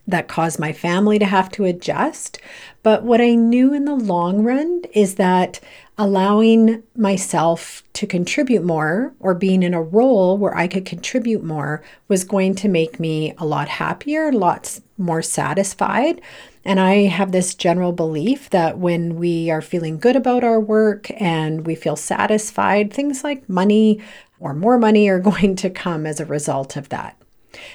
that 0.06 0.28
caused 0.28 0.58
my 0.58 0.72
family 0.72 1.18
to 1.18 1.26
have 1.26 1.50
to 1.50 1.64
adjust. 1.64 2.38
But 2.82 3.02
what 3.02 3.20
I 3.20 3.34
knew 3.34 3.74
in 3.74 3.84
the 3.84 3.94
long 3.94 4.42
run 4.42 4.82
is 4.94 5.16
that 5.16 5.60
allowing 5.98 6.80
myself 6.96 7.82
to 7.92 8.06
contribute 8.06 8.62
more 8.62 9.12
or 9.18 9.34
being 9.34 9.64
in 9.64 9.74
a 9.74 9.82
role 9.82 10.38
where 10.38 10.56
I 10.56 10.68
could 10.68 10.84
contribute 10.84 11.42
more 11.42 11.82
was 12.06 12.22
going 12.22 12.54
to 12.56 12.68
make 12.68 13.00
me 13.00 13.34
a 13.36 13.44
lot 13.44 13.68
happier, 13.68 14.32
lots 14.32 14.80
more 14.96 15.22
satisfied. 15.22 16.20
And 16.64 16.78
I 16.78 17.06
have 17.06 17.32
this 17.32 17.54
general 17.54 17.92
belief 17.92 18.50
that 18.50 18.78
when 18.78 19.16
we 19.16 19.50
are 19.50 19.60
feeling 19.60 19.98
good 19.98 20.14
about 20.14 20.44
our 20.44 20.60
work 20.60 21.10
and 21.20 21.66
we 21.66 21.74
feel 21.74 21.96
satisfied, 21.96 22.92
things 22.92 23.24
like 23.24 23.48
money 23.48 24.00
or 24.38 24.54
more 24.54 24.78
money 24.78 25.08
are 25.08 25.18
going 25.20 25.56
to 25.56 25.68
come 25.68 26.06
as 26.06 26.20
a 26.20 26.26
result 26.26 26.76
of 26.76 26.90
that. 26.90 27.20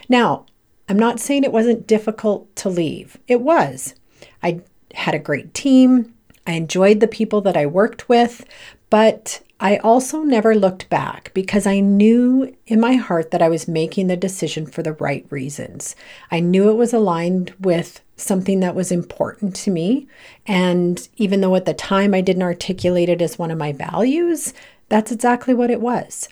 Now, 0.08 0.46
I'm 0.88 1.00
not 1.00 1.20
saying 1.20 1.44
it 1.44 1.52
wasn't 1.52 1.88
difficult 1.88 2.56
to 2.58 2.70
leave, 2.70 3.18
it 3.28 3.42
was. 3.42 3.96
I 4.42 4.62
had 4.94 5.16
a 5.16 5.20
great 5.20 5.54
team. 5.54 6.14
I 6.46 6.54
enjoyed 6.54 7.00
the 7.00 7.08
people 7.08 7.42
that 7.42 7.58
I 7.58 7.66
worked 7.66 8.10
with, 8.10 8.46
but 8.90 9.42
I 9.60 9.78
also 9.78 10.24
never 10.24 10.56
looked 10.56 10.90
back 10.90 11.32
because 11.34 11.66
I 11.66 11.80
knew 11.80 12.54
in 12.68 12.82
my 12.82 12.96
heart 12.96 13.32
that 13.32 13.42
I 13.42 13.48
was 13.48 13.68
making 13.68 14.08
the 14.08 14.18
decision 14.18 14.66
for 14.66 14.84
the 14.84 14.94
right 14.94 15.26
reasons. 15.30 15.96
I 16.32 16.42
knew 16.42 16.70
it 16.70 16.76
was 16.76 16.94
aligned 16.94 17.54
with 17.62 18.02
something 18.18 18.60
that 18.60 18.76
was 18.76 18.92
important 18.92 19.56
to 19.56 19.72
me. 19.72 20.08
And 20.46 21.08
even 21.16 21.40
though 21.40 21.56
at 21.56 21.64
the 21.64 21.74
time 21.74 22.14
I 22.14 22.20
didn't 22.20 22.44
articulate 22.44 23.10
it 23.10 23.22
as 23.22 23.40
one 23.40 23.52
of 23.52 23.58
my 23.58 23.72
values, 23.72 24.54
that's 24.90 25.12
exactly 25.14 25.54
what 25.54 25.72
it 25.72 25.82
was. 25.82 26.28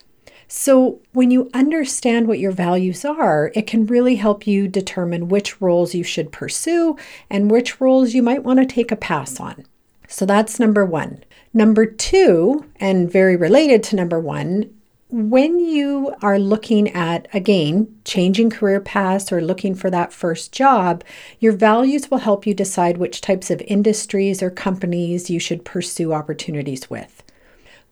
So, 0.54 1.00
when 1.14 1.32
you 1.32 1.50
understand 1.54 2.28
what 2.28 2.40
your 2.40 2.52
values 2.52 3.06
are, 3.06 3.54
it 3.56 3.66
can 3.66 3.86
really 3.86 4.16
help 4.16 4.46
you 4.46 4.68
determine 4.68 5.30
which 5.30 5.62
roles 5.62 5.96
you 5.96 6.04
should 6.04 6.34
pursue 6.34 6.98
and 7.30 7.50
which 7.50 7.80
roles 7.80 8.14
you 8.14 8.22
might 8.22 8.44
want 8.44 8.60
to 8.60 8.66
take 8.66 8.92
a 8.92 8.98
pass 8.98 9.40
on. 9.40 9.66
So 10.12 10.26
that's 10.26 10.60
number 10.60 10.86
one. 10.86 11.24
Number 11.54 11.86
two, 11.86 12.66
and 12.80 13.10
very 13.10 13.38
related 13.38 13.82
to 13.84 13.96
number 13.96 14.20
one, 14.20 14.70
when 15.10 15.60
you 15.60 16.14
are 16.22 16.38
looking 16.38 16.90
at, 16.90 17.28
again, 17.34 18.00
changing 18.06 18.50
career 18.50 18.80
paths 18.80 19.32
or 19.32 19.42
looking 19.42 19.74
for 19.74 19.90
that 19.90 20.14
first 20.14 20.52
job, 20.52 21.04
your 21.40 21.54
values 21.54 22.12
will 22.12 22.20
help 22.20 22.46
you 22.46 22.54
decide 22.54 22.98
which 22.98 23.22
types 23.22 23.50
of 23.50 23.62
industries 23.68 24.44
or 24.44 24.50
companies 24.50 25.30
you 25.30 25.40
should 25.40 25.66
pursue 25.66 26.14
opportunities 26.14 26.90
with. 26.90 27.21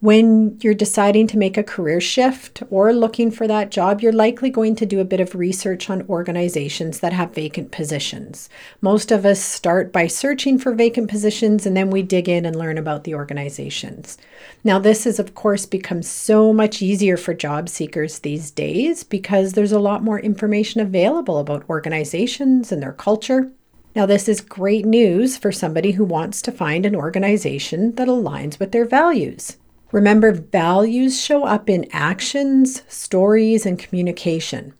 When 0.02 0.58
you're 0.62 0.76
deciding 0.76 1.28
to 1.28 1.38
make 1.38 1.58
a 1.58 1.64
career 1.64 2.00
shift 2.00 2.64
or 2.70 2.94
looking 2.94 3.32
for 3.32 3.48
that 3.48 3.70
job, 3.70 4.00
you're 4.00 4.14
likely 4.14 4.50
going 4.50 4.78
to 4.78 4.86
do 4.86 5.02
a 5.02 5.06
bit 5.06 5.20
of 5.20 5.36
research 5.36 5.90
on 5.90 6.08
organizations 6.08 7.02
that 7.02 7.12
have 7.12 7.36
vacant 7.36 7.72
positions. 7.72 8.48
Most 8.80 9.12
of 9.12 9.26
us 9.26 9.42
start 9.42 9.92
by 9.92 10.08
searching 10.08 10.58
for 10.58 10.74
vacant 10.74 11.10
positions 11.10 11.66
and 11.66 11.76
then 11.76 11.90
we 11.90 12.02
dig 12.02 12.30
in 12.30 12.46
and 12.46 12.56
learn 12.56 12.78
about 12.78 13.04
the 13.04 13.14
organizations. 13.14 14.18
Now, 14.64 14.80
this 14.80 15.04
has, 15.04 15.20
of 15.20 15.36
course, 15.36 15.66
become 15.66 16.02
so 16.02 16.54
much 16.54 16.82
easier 16.82 17.18
for 17.18 17.34
job 17.34 17.68
seekers 17.68 18.20
these 18.20 18.52
days 18.52 19.04
because 19.04 19.52
there's 19.52 19.74
a 19.74 19.80
lot 19.80 20.02
more 20.02 20.22
information 20.22 20.80
available 20.80 21.40
about 21.40 21.70
organizations 21.70 22.72
and 22.72 22.82
their 22.82 22.94
culture. 22.94 23.52
Now, 23.98 24.06
this 24.06 24.30
is 24.30 24.40
great 24.40 24.86
news 24.86 25.36
for 25.36 25.52
somebody 25.52 25.92
who 25.92 26.06
wants 26.06 26.42
to 26.44 26.54
find 26.54 26.86
an 26.86 26.96
organization 26.96 27.96
that 27.96 28.08
aligns 28.08 28.60
with 28.60 28.72
their 28.72 28.86
values. 28.86 29.58
Remember, 29.92 30.32
values 30.32 31.20
show 31.20 31.46
up 31.46 31.68
in 31.68 31.88
actions, 31.92 32.84
stories, 32.88 33.66
and 33.66 33.80
communication. 33.80 34.74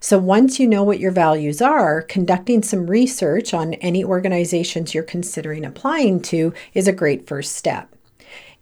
So, 0.00 0.18
once 0.18 0.58
you 0.58 0.66
know 0.66 0.82
what 0.82 1.00
your 1.00 1.10
values 1.10 1.60
are, 1.60 2.00
conducting 2.02 2.62
some 2.62 2.86
research 2.86 3.52
on 3.52 3.74
any 3.74 4.02
organizations 4.02 4.94
you're 4.94 5.02
considering 5.02 5.64
applying 5.64 6.20
to 6.22 6.54
is 6.72 6.88
a 6.88 6.92
great 6.92 7.26
first 7.26 7.56
step. 7.56 7.94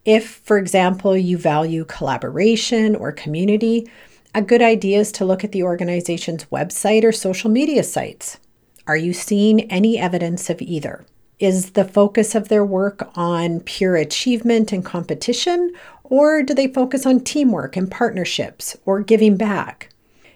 If, 0.04 0.28
for 0.44 0.59
example, 0.59 1.16
you 1.16 1.38
value 1.38 1.85
collaboration 1.85 2.97
or 2.97 3.12
community, 3.12 3.88
a 4.35 4.42
good 4.42 4.62
idea 4.62 4.99
is 4.99 5.12
to 5.12 5.25
look 5.25 5.44
at 5.44 5.52
the 5.52 5.62
organization's 5.62 6.47
website 6.47 7.04
or 7.04 7.12
social 7.12 7.50
media 7.50 7.85
sites. 7.85 8.38
Are 8.88 8.97
you 8.97 9.12
seeing 9.12 9.71
any 9.71 9.99
evidence 9.99 10.50
of 10.50 10.61
either? 10.61 11.04
Is 11.39 11.73
the 11.73 11.85
focus 11.85 12.35
of 12.35 12.49
their 12.49 12.65
work 12.65 13.11
on 13.17 13.61
pure 13.61 13.97
achievement 13.97 14.73
and 14.73 14.85
competition, 14.85 15.73
or 16.05 16.43
do 16.43 16.55
they 16.55 16.69
focus 16.69 17.05
on 17.05 17.21
teamwork 17.21 17.77
and 17.77 17.91
partnerships 17.91 18.77
or 18.85 19.01
giving 19.01 19.37
back? 19.37 19.89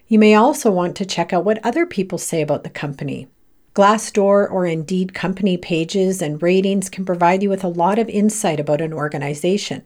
You 0.08 0.18
may 0.18 0.34
also 0.34 0.70
want 0.70 0.96
to 0.96 1.06
check 1.06 1.32
out 1.32 1.44
what 1.44 1.64
other 1.64 1.86
people 1.86 2.18
say 2.18 2.40
about 2.40 2.64
the 2.64 2.70
company. 2.70 3.28
Glassdoor 3.74 4.50
or 4.50 4.64
Indeed 4.64 5.12
company 5.12 5.56
pages 5.56 6.22
and 6.22 6.42
ratings 6.42 6.88
can 6.88 7.04
provide 7.04 7.42
you 7.42 7.50
with 7.50 7.62
a 7.62 7.68
lot 7.68 7.98
of 7.98 8.08
insight 8.08 8.58
about 8.58 8.80
an 8.80 8.92
organization. 8.92 9.84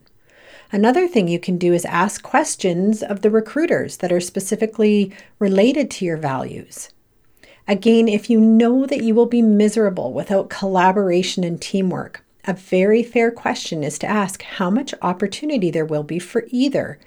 Another 0.71 1.09
thing 1.09 1.27
you 1.27 1.41
can 1.41 1.59
do 1.59 1.73
is 1.73 1.85
ask 1.85 2.23
questions 2.23 3.03
of 3.03 3.23
the 3.23 3.31
recruiters 3.31 3.97
that 3.97 4.13
are 4.13 4.21
specifically 4.21 5.13
related 5.41 5.91
to 5.91 6.05
your 6.05 6.17
values. 6.17 6.91
Again, 7.69 8.09
if 8.09 8.29
you 8.29 8.41
know 8.41 8.87
that 8.87 9.03
you 9.03 9.15
will 9.15 9.27
be 9.27 9.43
miserable 9.43 10.13
without 10.13 10.51
collaboration 10.51 11.45
and 11.45 11.61
teamwork, 11.61 12.25
a 12.45 12.55
very 12.55 13.03
fair 13.03 13.31
question 13.31 13.85
is 13.85 13.99
to 13.99 14.07
ask 14.07 14.43
how 14.43 14.71
much 14.71 14.95
opportunity 15.03 15.71
there 15.71 15.85
will 15.85 16.03
be 16.03 16.19
for 16.19 16.45
either. 16.49 16.99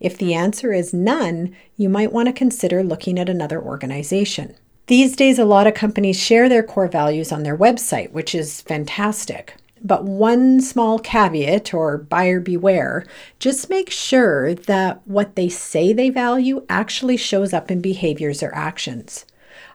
If 0.00 0.18
the 0.18 0.34
answer 0.34 0.72
is 0.72 0.92
none, 0.92 1.54
you 1.76 1.88
might 1.88 2.12
want 2.12 2.26
to 2.26 2.32
consider 2.32 2.82
looking 2.82 3.18
at 3.18 3.28
another 3.28 3.62
organization. 3.62 4.56
These 4.86 5.14
days, 5.14 5.38
a 5.38 5.44
lot 5.44 5.66
of 5.66 5.74
companies 5.74 6.18
share 6.18 6.48
their 6.48 6.64
core 6.64 6.88
values 6.88 7.30
on 7.30 7.44
their 7.44 7.56
website, 7.56 8.10
which 8.10 8.34
is 8.34 8.60
fantastic. 8.62 9.54
But 9.82 10.04
one 10.04 10.60
small 10.60 10.98
caveat 10.98 11.72
or 11.72 11.96
buyer 11.96 12.40
beware 12.40 13.06
just 13.38 13.70
make 13.70 13.90
sure 13.90 14.54
that 14.54 15.00
what 15.06 15.36
they 15.36 15.48
say 15.48 15.92
they 15.92 16.10
value 16.10 16.66
actually 16.68 17.16
shows 17.16 17.52
up 17.52 17.70
in 17.70 17.80
behaviors 17.80 18.42
or 18.42 18.54
actions. 18.54 19.24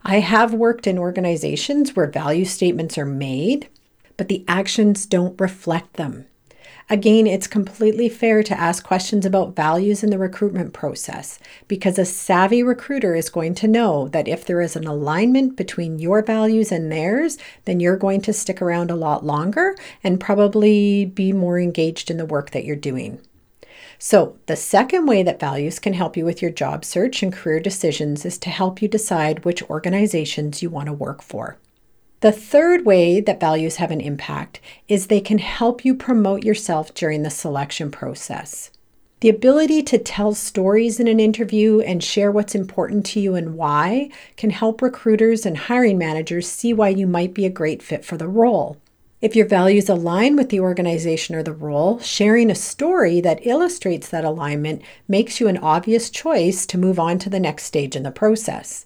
I 0.08 0.20
have 0.20 0.54
worked 0.54 0.86
in 0.86 1.00
organizations 1.00 1.96
where 1.96 2.06
value 2.06 2.46
statements 2.46 2.96
are 2.96 3.08
made, 3.08 3.70
but 4.18 4.28
the 4.28 4.46
actions 4.48 5.08
don't 5.08 5.42
reflect 5.42 5.94
them. 5.94 6.28
Again, 6.92 7.26
it's 7.26 7.48
completely 7.48 8.08
fair 8.08 8.44
to 8.44 8.60
ask 8.60 8.86
questions 8.86 9.26
about 9.26 9.56
values 9.56 10.04
in 10.04 10.12
the 10.12 10.20
recruitment 10.20 10.74
process 10.74 11.40
because 11.68 11.98
a 11.98 12.06
savvy 12.06 12.62
recruiter 12.62 13.16
is 13.16 13.32
going 13.32 13.56
to 13.56 13.68
know 13.68 14.08
that 14.10 14.28
if 14.28 14.46
there 14.46 14.62
is 14.62 14.76
an 14.76 14.86
alignment 14.86 15.56
between 15.56 15.98
your 15.98 16.22
values 16.22 16.72
and 16.72 16.92
theirs, 16.92 17.40
then 17.66 17.80
you're 17.80 17.98
going 17.98 18.22
to 18.22 18.34
stick 18.34 18.62
around 18.62 18.92
a 18.92 18.96
lot 18.96 19.26
longer 19.26 19.76
and 20.04 20.20
probably 20.20 21.06
be 21.06 21.34
more 21.34 21.60
engaged 21.60 22.12
in 22.12 22.18
the 22.18 22.28
work 22.28 22.52
that 22.52 22.64
you're 22.64 22.76
doing. 22.76 23.20
So, 23.98 24.38
the 24.46 24.56
second 24.56 25.06
way 25.06 25.24
that 25.24 25.40
values 25.40 25.80
can 25.80 25.94
help 25.94 26.18
you 26.18 26.26
with 26.26 26.42
your 26.42 26.52
job 26.52 26.84
search 26.84 27.24
and 27.24 27.32
career 27.32 27.60
decisions 27.60 28.26
is 28.26 28.38
to 28.40 28.50
help 28.50 28.82
you 28.82 28.88
decide 28.88 29.46
which 29.46 29.64
organizations 29.64 30.62
you 30.62 30.70
want 30.70 30.88
to 30.88 30.94
work 30.94 31.22
for. 31.22 31.58
The 32.22 32.32
third 32.32 32.86
way 32.86 33.20
that 33.22 33.40
values 33.40 33.76
have 33.76 33.92
an 33.92 34.02
impact 34.02 34.60
is 34.88 35.08
they 35.08 35.22
can 35.22 35.38
help 35.38 35.86
you 35.86 35.94
promote 35.94 36.44
yourself 36.44 36.94
during 36.94 37.24
the 37.24 37.30
selection 37.30 37.92
process. 37.92 38.72
The 39.22 39.30
ability 39.30 39.84
to 39.84 39.98
tell 39.98 40.34
stories 40.34 41.00
in 41.00 41.08
an 41.08 41.20
interview 41.20 41.80
and 41.80 42.04
share 42.04 42.32
what's 42.32 42.54
important 42.56 43.06
to 43.08 43.20
you 43.20 43.36
and 43.36 43.56
why 43.56 44.10
can 44.38 44.50
help 44.50 44.82
recruiters 44.82 45.46
and 45.46 45.58
hiring 45.58 45.98
managers 45.98 46.48
see 46.48 46.74
why 46.74 46.90
you 46.90 47.08
might 47.08 47.34
be 47.34 47.46
a 47.46 47.50
great 47.50 47.82
fit 47.82 48.04
for 48.04 48.18
the 48.18 48.28
role. 48.28 48.78
If 49.26 49.36
your 49.36 49.48
values 49.48 49.90
align 49.90 50.36
with 50.36 50.50
the 50.50 50.60
organization 50.60 51.34
or 51.34 51.42
the 51.42 51.52
role, 51.52 51.98
sharing 51.98 52.52
a 52.52 52.54
story 52.54 53.22
that 53.22 53.44
illustrates 53.48 54.08
that 54.10 54.24
alignment 54.24 54.84
makes 55.08 55.40
you 55.40 55.48
an 55.48 55.58
obvious 55.58 56.12
choice 56.12 56.68
to 56.68 56.78
move 56.78 57.00
on 57.00 57.18
to 57.18 57.30
the 57.32 57.40
next 57.40 57.64
stage 57.64 57.96
in 57.96 58.04
the 58.04 58.12
process. 58.12 58.86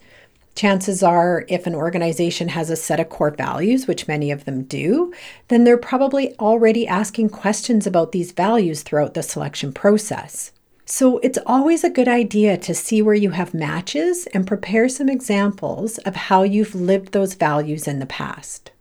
Chances 0.56 1.04
are, 1.04 1.44
if 1.50 1.68
an 1.68 1.76
organization 1.76 2.48
has 2.48 2.70
a 2.70 2.78
set 2.78 3.02
of 3.02 3.10
core 3.10 3.32
values, 3.32 3.86
which 3.86 4.08
many 4.08 4.32
of 4.32 4.46
them 4.46 4.64
do, 4.64 5.14
then 5.50 5.66
they're 5.66 5.78
probably 5.78 6.34
already 6.40 6.88
asking 6.88 7.32
questions 7.32 7.86
about 7.86 8.14
these 8.14 8.32
values 8.32 8.82
throughout 8.82 9.16
the 9.16 9.24
selection 9.24 9.74
process. 9.74 10.54
So 10.86 11.18
it's 11.18 11.40
always 11.46 11.84
a 11.84 11.90
good 11.90 12.08
idea 12.08 12.58
to 12.60 12.74
see 12.74 13.02
where 13.02 13.14
you 13.14 13.32
have 13.32 13.54
matches 13.54 14.26
and 14.34 14.48
prepare 14.48 14.88
some 14.88 15.10
examples 15.10 15.98
of 15.98 16.16
how 16.16 16.44
you've 16.44 16.76
lived 16.76 17.12
those 17.12 17.34
values 17.34 17.90
in 17.90 18.00
the 18.00 18.06
past. 18.06 18.72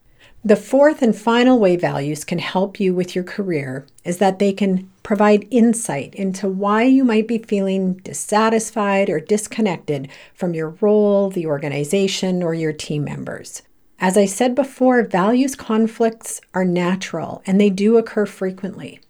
The 0.48 0.56
fourth 0.56 1.02
and 1.02 1.14
final 1.14 1.58
way 1.58 1.76
values 1.76 2.24
can 2.24 2.38
help 2.38 2.80
you 2.80 2.94
with 2.94 3.14
your 3.14 3.22
career 3.22 3.84
is 4.02 4.16
that 4.16 4.38
they 4.38 4.54
can 4.54 4.90
provide 5.02 5.46
insight 5.50 6.14
into 6.14 6.48
why 6.48 6.84
you 6.84 7.04
might 7.04 7.28
be 7.28 7.36
feeling 7.36 7.98
dissatisfied 7.98 9.10
or 9.10 9.20
disconnected 9.20 10.08
from 10.32 10.54
your 10.54 10.70
role, 10.80 11.28
the 11.28 11.44
organization, 11.44 12.42
or 12.42 12.54
your 12.54 12.72
team 12.72 13.04
members. 13.04 13.60
As 14.00 14.16
I 14.16 14.24
said 14.24 14.54
before, 14.54 15.02
values 15.02 15.54
conflicts 15.54 16.40
are 16.54 16.64
natural 16.64 17.42
and 17.46 17.60
they 17.60 17.68
do 17.68 17.98
occur 17.98 18.24
frequently. 18.24 19.00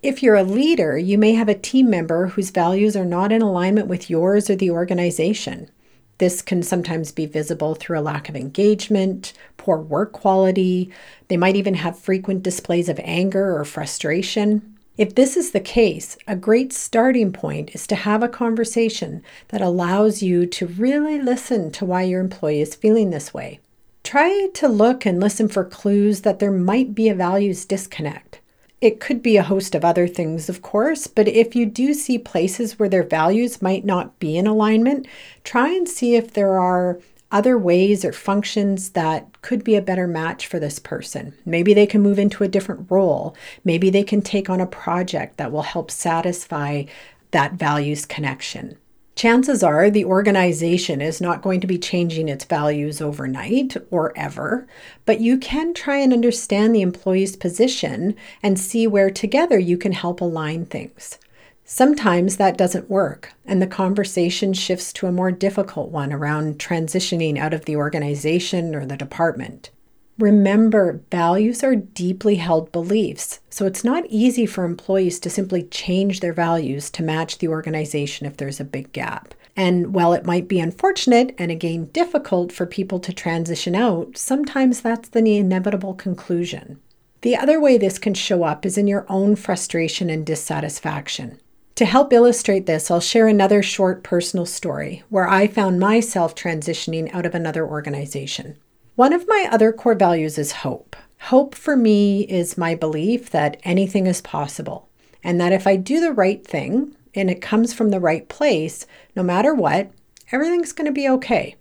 If 0.00 0.22
you're 0.22 0.36
a 0.36 0.44
leader, 0.44 0.96
you 0.96 1.18
may 1.18 1.32
have 1.32 1.48
a 1.48 1.58
team 1.58 1.90
member 1.90 2.28
whose 2.28 2.50
values 2.50 2.94
are 2.94 3.04
not 3.04 3.32
in 3.32 3.42
alignment 3.42 3.88
with 3.88 4.08
yours 4.08 4.48
or 4.48 4.54
the 4.54 4.70
organization. 4.70 5.70
This 6.18 6.42
can 6.42 6.62
sometimes 6.62 7.12
be 7.12 7.26
visible 7.26 7.74
through 7.74 7.98
a 7.98 8.00
lack 8.00 8.28
of 8.28 8.36
engagement, 8.36 9.32
poor 9.56 9.78
work 9.78 10.12
quality. 10.12 10.90
They 11.28 11.36
might 11.36 11.56
even 11.56 11.74
have 11.74 11.98
frequent 11.98 12.42
displays 12.42 12.88
of 12.88 13.00
anger 13.02 13.56
or 13.56 13.64
frustration. 13.64 14.76
If 14.96 15.14
this 15.14 15.36
is 15.36 15.52
the 15.52 15.60
case, 15.60 16.18
a 16.26 16.34
great 16.34 16.72
starting 16.72 17.32
point 17.32 17.70
is 17.72 17.86
to 17.86 17.94
have 17.94 18.24
a 18.24 18.28
conversation 18.28 19.22
that 19.48 19.60
allows 19.60 20.22
you 20.22 20.44
to 20.46 20.66
really 20.66 21.20
listen 21.20 21.70
to 21.72 21.84
why 21.84 22.02
your 22.02 22.20
employee 22.20 22.60
is 22.60 22.74
feeling 22.74 23.10
this 23.10 23.32
way. 23.32 23.60
Try 24.02 24.48
to 24.54 24.66
look 24.66 25.06
and 25.06 25.20
listen 25.20 25.46
for 25.46 25.64
clues 25.64 26.22
that 26.22 26.40
there 26.40 26.50
might 26.50 26.96
be 26.96 27.08
a 27.08 27.14
values 27.14 27.64
disconnect. 27.64 28.37
It 28.80 29.00
could 29.00 29.22
be 29.22 29.36
a 29.36 29.42
host 29.42 29.74
of 29.74 29.84
other 29.84 30.06
things, 30.06 30.48
of 30.48 30.62
course, 30.62 31.08
but 31.08 31.26
if 31.26 31.56
you 31.56 31.66
do 31.66 31.92
see 31.92 32.16
places 32.16 32.78
where 32.78 32.88
their 32.88 33.02
values 33.02 33.60
might 33.60 33.84
not 33.84 34.18
be 34.20 34.36
in 34.36 34.46
alignment, 34.46 35.08
try 35.42 35.70
and 35.70 35.88
see 35.88 36.14
if 36.14 36.32
there 36.32 36.58
are 36.58 37.00
other 37.32 37.58
ways 37.58 38.04
or 38.04 38.12
functions 38.12 38.90
that 38.90 39.42
could 39.42 39.64
be 39.64 39.74
a 39.74 39.82
better 39.82 40.06
match 40.06 40.46
for 40.46 40.60
this 40.60 40.78
person. 40.78 41.34
Maybe 41.44 41.74
they 41.74 41.86
can 41.86 42.00
move 42.00 42.18
into 42.18 42.44
a 42.44 42.48
different 42.48 42.90
role. 42.90 43.36
Maybe 43.64 43.90
they 43.90 44.04
can 44.04 44.22
take 44.22 44.48
on 44.48 44.60
a 44.60 44.66
project 44.66 45.36
that 45.38 45.50
will 45.50 45.62
help 45.62 45.90
satisfy 45.90 46.84
that 47.32 47.54
values 47.54 48.06
connection 48.06 48.78
chances 49.18 49.64
are 49.64 49.90
the 49.90 50.04
organization 50.04 51.00
is 51.00 51.20
not 51.20 51.42
going 51.42 51.60
to 51.60 51.66
be 51.66 51.76
changing 51.76 52.28
its 52.28 52.44
values 52.44 53.00
overnight 53.00 53.76
or 53.90 54.16
ever, 54.16 54.64
but 55.04 55.20
you 55.20 55.36
can 55.36 55.74
try 55.74 55.96
and 55.96 56.12
understand 56.12 56.72
the 56.72 56.82
employee's 56.82 57.34
position 57.34 58.14
and 58.44 58.60
see 58.60 58.86
where 58.86 59.10
together 59.10 59.58
you 59.58 59.76
can 59.76 59.90
help 59.90 60.20
align 60.20 60.64
things. 60.64 61.18
Sometimes 61.64 62.36
that 62.36 62.56
doesn't 62.56 62.88
work, 62.88 63.32
and 63.44 63.60
the 63.60 63.66
conversation 63.66 64.52
shifts 64.52 64.92
to 64.92 65.08
a 65.08 65.12
more 65.12 65.32
difficult 65.32 65.90
one 65.90 66.12
around 66.12 66.60
transitioning 66.60 67.38
out 67.38 67.52
of 67.52 67.64
the 67.64 67.74
organization 67.74 68.72
or 68.72 68.86
the 68.86 68.96
department. 68.96 69.70
Remember, 70.18 71.00
values 71.12 71.62
are 71.62 71.76
deeply 71.76 72.36
held 72.36 72.72
beliefs, 72.72 73.38
so 73.50 73.66
it's 73.66 73.84
not 73.84 74.04
easy 74.08 74.46
for 74.46 74.64
employees 74.64 75.20
to 75.20 75.30
simply 75.30 75.62
change 75.62 76.18
their 76.18 76.32
values 76.32 76.90
to 76.90 77.04
match 77.04 77.38
the 77.38 77.46
organization 77.46 78.26
if 78.26 78.36
there's 78.36 78.58
a 78.58 78.64
big 78.64 78.92
gap. 78.92 79.32
And 79.56 79.94
while 79.94 80.12
it 80.12 80.26
might 80.26 80.48
be 80.48 80.58
unfortunate 80.58 81.36
and 81.38 81.52
again 81.52 81.86
difficult 81.86 82.50
for 82.50 82.66
people 82.66 82.98
to 83.00 83.12
transition 83.12 83.76
out, 83.76 84.16
sometimes 84.18 84.80
that's 84.80 85.08
the 85.08 85.36
inevitable 85.36 85.94
conclusion. 85.94 86.80
The 87.22 87.36
other 87.36 87.60
way 87.60 87.78
this 87.78 87.98
can 87.98 88.14
show 88.14 88.42
up 88.42 88.66
is 88.66 88.76
in 88.76 88.88
your 88.88 89.06
own 89.08 89.36
frustration 89.36 90.10
and 90.10 90.26
dissatisfaction. 90.26 91.38
To 91.76 91.84
help 91.84 92.12
illustrate 92.12 92.66
this, 92.66 92.90
I'll 92.90 93.00
share 93.00 93.28
another 93.28 93.62
short 93.62 94.02
personal 94.02 94.46
story 94.46 95.04
where 95.10 95.28
I 95.28 95.46
found 95.46 95.78
myself 95.78 96.34
transitioning 96.34 97.12
out 97.14 97.24
of 97.24 97.36
another 97.36 97.64
organization. 97.64 98.56
One 98.98 99.12
of 99.12 99.28
my 99.28 99.48
other 99.52 99.72
core 99.72 99.94
values 99.94 100.38
is 100.38 100.50
hope. 100.66 100.96
Hope 101.20 101.54
for 101.54 101.76
me 101.76 102.22
is 102.22 102.58
my 102.58 102.74
belief 102.74 103.30
that 103.30 103.56
anything 103.62 104.08
is 104.08 104.20
possible 104.20 104.88
and 105.22 105.40
that 105.40 105.52
if 105.52 105.68
I 105.68 105.76
do 105.76 106.00
the 106.00 106.12
right 106.12 106.44
thing 106.44 106.96
and 107.14 107.30
it 107.30 107.40
comes 107.40 107.72
from 107.72 107.90
the 107.90 108.00
right 108.00 108.28
place, 108.28 108.88
no 109.14 109.22
matter 109.22 109.54
what, 109.54 109.92
everything's 110.32 110.72
going 110.72 110.86
to 110.86 110.92
be 110.92 111.08
okay. 111.10 111.54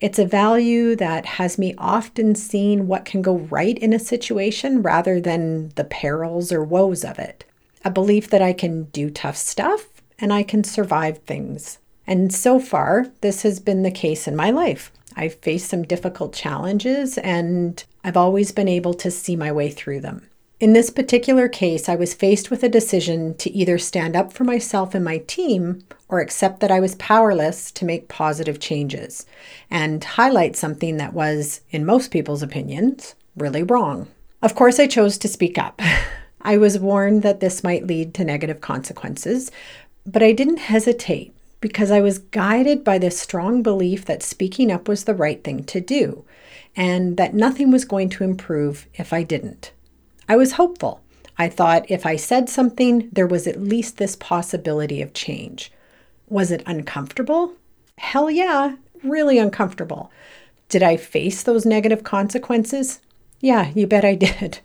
It's 0.00 0.18
a 0.18 0.26
value 0.26 0.96
that 0.96 1.24
has 1.24 1.56
me 1.56 1.72
often 1.78 2.34
seeing 2.34 2.88
what 2.88 3.04
can 3.04 3.22
go 3.22 3.36
right 3.36 3.78
in 3.78 3.92
a 3.92 4.00
situation 4.00 4.82
rather 4.82 5.20
than 5.20 5.68
the 5.76 5.84
perils 5.84 6.50
or 6.50 6.64
woes 6.64 7.04
of 7.04 7.16
it. 7.20 7.44
A 7.84 7.92
belief 7.92 8.28
that 8.30 8.42
I 8.42 8.52
can 8.52 8.86
do 8.86 9.08
tough 9.08 9.36
stuff 9.36 10.02
and 10.18 10.32
I 10.32 10.42
can 10.42 10.64
survive 10.64 11.18
things. 11.18 11.78
And 12.08 12.34
so 12.34 12.58
far, 12.58 13.06
this 13.20 13.42
has 13.42 13.60
been 13.60 13.84
the 13.84 13.92
case 13.92 14.26
in 14.26 14.34
my 14.34 14.50
life. 14.50 14.90
I've 15.16 15.34
faced 15.34 15.68
some 15.68 15.82
difficult 15.82 16.34
challenges 16.34 17.18
and 17.18 17.82
I've 18.04 18.16
always 18.16 18.52
been 18.52 18.68
able 18.68 18.94
to 18.94 19.10
see 19.10 19.36
my 19.36 19.52
way 19.52 19.70
through 19.70 20.00
them. 20.00 20.28
In 20.62 20.74
this 20.74 20.90
particular 20.90 21.48
case, 21.48 21.88
I 21.88 21.96
was 21.96 22.14
faced 22.14 22.48
with 22.48 22.62
a 22.62 22.68
decision 22.68 23.34
to 23.38 23.50
either 23.50 23.78
stand 23.78 24.14
up 24.14 24.32
for 24.32 24.44
myself 24.44 24.94
and 24.94 25.04
my 25.04 25.18
team 25.18 25.82
or 26.08 26.20
accept 26.20 26.60
that 26.60 26.70
I 26.70 26.78
was 26.78 26.94
powerless 26.94 27.72
to 27.72 27.84
make 27.84 28.06
positive 28.06 28.60
changes 28.60 29.26
and 29.70 30.04
highlight 30.04 30.54
something 30.54 30.98
that 30.98 31.14
was, 31.14 31.62
in 31.70 31.84
most 31.84 32.12
people's 32.12 32.44
opinions, 32.44 33.16
really 33.36 33.64
wrong. 33.64 34.06
Of 34.40 34.54
course, 34.54 34.78
I 34.78 34.86
chose 34.86 35.18
to 35.18 35.28
speak 35.28 35.58
up. 35.58 35.80
I 36.42 36.56
was 36.58 36.78
warned 36.78 37.22
that 37.22 37.40
this 37.40 37.64
might 37.64 37.88
lead 37.88 38.14
to 38.14 38.24
negative 38.24 38.60
consequences, 38.60 39.50
but 40.06 40.22
I 40.22 40.30
didn't 40.30 40.58
hesitate 40.58 41.34
because 41.62 41.90
I 41.90 42.02
was 42.02 42.18
guided 42.18 42.84
by 42.84 42.98
this 42.98 43.18
strong 43.18 43.62
belief 43.62 44.04
that 44.04 44.22
speaking 44.22 44.70
up 44.70 44.88
was 44.88 45.04
the 45.04 45.14
right 45.14 45.42
thing 45.42 45.64
to 45.64 45.80
do 45.80 46.26
and 46.76 47.16
that 47.16 47.34
nothing 47.34 47.70
was 47.70 47.86
going 47.86 48.10
to 48.10 48.24
improve 48.24 48.86
if 48.94 49.12
I 49.12 49.22
didn't. 49.22 49.72
I 50.28 50.36
was 50.36 50.52
hopeful. 50.52 51.00
I 51.38 51.48
thought 51.48 51.90
if 51.90 52.04
I 52.04 52.16
said 52.16 52.48
something, 52.48 53.08
there 53.12 53.26
was 53.26 53.46
at 53.46 53.62
least 53.62 53.96
this 53.96 54.16
possibility 54.16 55.00
of 55.00 55.14
change. 55.14 55.72
Was 56.28 56.50
it 56.50 56.62
uncomfortable? 56.66 57.54
Hell 57.96 58.30
yeah, 58.30 58.76
really 59.04 59.38
uncomfortable. 59.38 60.10
Did 60.68 60.82
I 60.82 60.96
face 60.96 61.42
those 61.42 61.64
negative 61.64 62.02
consequences? 62.02 63.00
Yeah, 63.40 63.70
you 63.74 63.86
bet 63.86 64.04
I 64.04 64.14
did. 64.16 64.58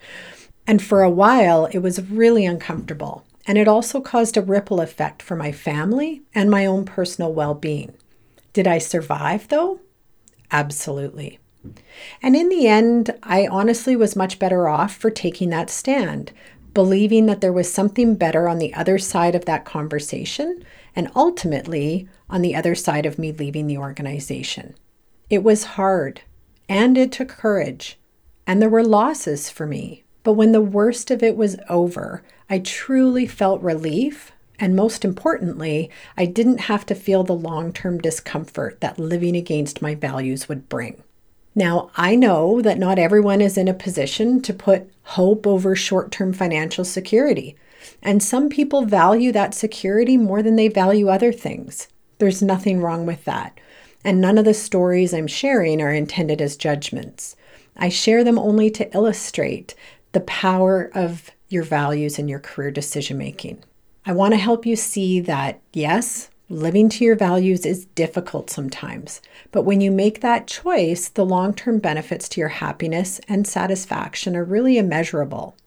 And 0.65 0.81
for 0.81 1.03
a 1.03 1.09
while, 1.09 1.67
it 1.67 1.79
was 1.79 2.01
really 2.09 2.45
uncomfortable. 2.45 3.23
And 3.47 3.57
it 3.57 3.67
also 3.67 4.01
caused 4.01 4.35
a 4.37 4.41
ripple 4.41 4.81
effect 4.81 5.21
for 5.23 5.35
my 5.35 5.51
family 5.51 6.21
and 6.35 6.51
my 6.51 6.65
own 6.65 6.85
personal 6.85 7.33
well 7.33 7.53
being. 7.53 7.93
Did 8.53 8.67
I 8.67 8.77
survive 8.77 9.47
though? 9.47 9.79
Absolutely. 10.51 11.39
And 12.21 12.35
in 12.35 12.49
the 12.49 12.67
end, 12.67 13.15
I 13.23 13.47
honestly 13.47 13.95
was 13.95 14.15
much 14.15 14.39
better 14.39 14.67
off 14.67 14.95
for 14.95 15.09
taking 15.09 15.49
that 15.49 15.69
stand, 15.69 16.31
believing 16.73 17.25
that 17.25 17.41
there 17.41 17.53
was 17.53 17.71
something 17.71 18.15
better 18.15 18.47
on 18.47 18.59
the 18.59 18.73
other 18.73 18.97
side 18.97 19.35
of 19.35 19.45
that 19.45 19.65
conversation, 19.65 20.63
and 20.95 21.11
ultimately 21.15 22.07
on 22.29 22.41
the 22.41 22.55
other 22.55 22.75
side 22.75 23.05
of 23.05 23.17
me 23.17 23.31
leaving 23.31 23.67
the 23.67 23.77
organization. 23.77 24.75
It 25.29 25.43
was 25.43 25.63
hard, 25.63 26.21
and 26.69 26.97
it 26.97 27.11
took 27.11 27.29
courage, 27.29 27.97
and 28.45 28.61
there 28.61 28.69
were 28.69 28.83
losses 28.83 29.49
for 29.49 29.65
me. 29.65 30.03
But 30.23 30.33
when 30.33 30.51
the 30.51 30.61
worst 30.61 31.11
of 31.11 31.23
it 31.23 31.35
was 31.35 31.57
over, 31.69 32.23
I 32.49 32.59
truly 32.59 33.27
felt 33.27 33.61
relief 33.61 34.31
and 34.59 34.75
most 34.75 35.05
importantly, 35.05 35.89
I 36.17 36.25
didn't 36.25 36.61
have 36.61 36.85
to 36.87 36.95
feel 36.95 37.23
the 37.23 37.33
long 37.33 37.71
term 37.71 37.99
discomfort 37.99 38.81
that 38.81 38.99
living 38.99 39.35
against 39.35 39.81
my 39.81 39.95
values 39.95 40.49
would 40.49 40.67
bring. 40.67 41.03
Now, 41.53 41.89
I 41.95 42.15
know 42.15 42.61
that 42.61 42.79
not 42.79 42.99
everyone 42.99 43.41
is 43.41 43.57
in 43.57 43.67
a 43.67 43.73
position 43.73 44.41
to 44.43 44.53
put 44.53 44.91
hope 45.03 45.45
over 45.45 45.75
short 45.75 46.11
term 46.11 46.33
financial 46.33 46.85
security, 46.85 47.55
and 48.01 48.21
some 48.21 48.49
people 48.49 48.85
value 48.85 49.31
that 49.31 49.53
security 49.53 50.17
more 50.17 50.41
than 50.41 50.55
they 50.55 50.67
value 50.67 51.09
other 51.09 51.31
things. 51.31 51.87
There's 52.17 52.41
nothing 52.41 52.81
wrong 52.81 53.05
with 53.05 53.25
that, 53.25 53.59
and 54.03 54.19
none 54.19 54.37
of 54.37 54.45
the 54.45 54.53
stories 54.53 55.13
I'm 55.13 55.27
sharing 55.27 55.81
are 55.81 55.93
intended 55.93 56.41
as 56.41 56.57
judgments. 56.57 57.35
I 57.75 57.89
share 57.89 58.23
them 58.23 58.39
only 58.39 58.71
to 58.71 58.91
illustrate 58.95 59.75
the 60.13 60.21
power 60.21 60.89
of 60.95 61.29
your 61.49 61.63
values 61.63 62.19
and 62.19 62.29
your 62.29 62.39
career 62.39 62.71
decision 62.71 63.17
making. 63.17 63.63
I 64.05 64.13
want 64.13 64.33
to 64.33 64.39
help 64.39 64.65
you 64.65 64.75
see 64.75 65.19
that, 65.21 65.59
yes, 65.73 66.29
Living 66.49 66.87
to 66.87 67.03
your 67.03 67.17
values 67.17 67.65
is 67.65 67.87
difficult 67.87 68.49
sometimes, 68.49 69.21
but 69.51 69.63
when 69.63 69.81
you 69.81 69.91
make 69.91 70.21
that 70.21 70.47
choice, 70.47 71.09
the 71.09 71.25
long 71.25 71.53
term 71.53 71.77
benefits 71.79 72.29
to 72.29 72.39
your 72.39 72.47
happiness 72.47 73.19
and 73.27 73.45
satisfaction 73.45 74.33
are 74.33 74.45
really 74.45 74.77
immeasurable. 74.77 75.57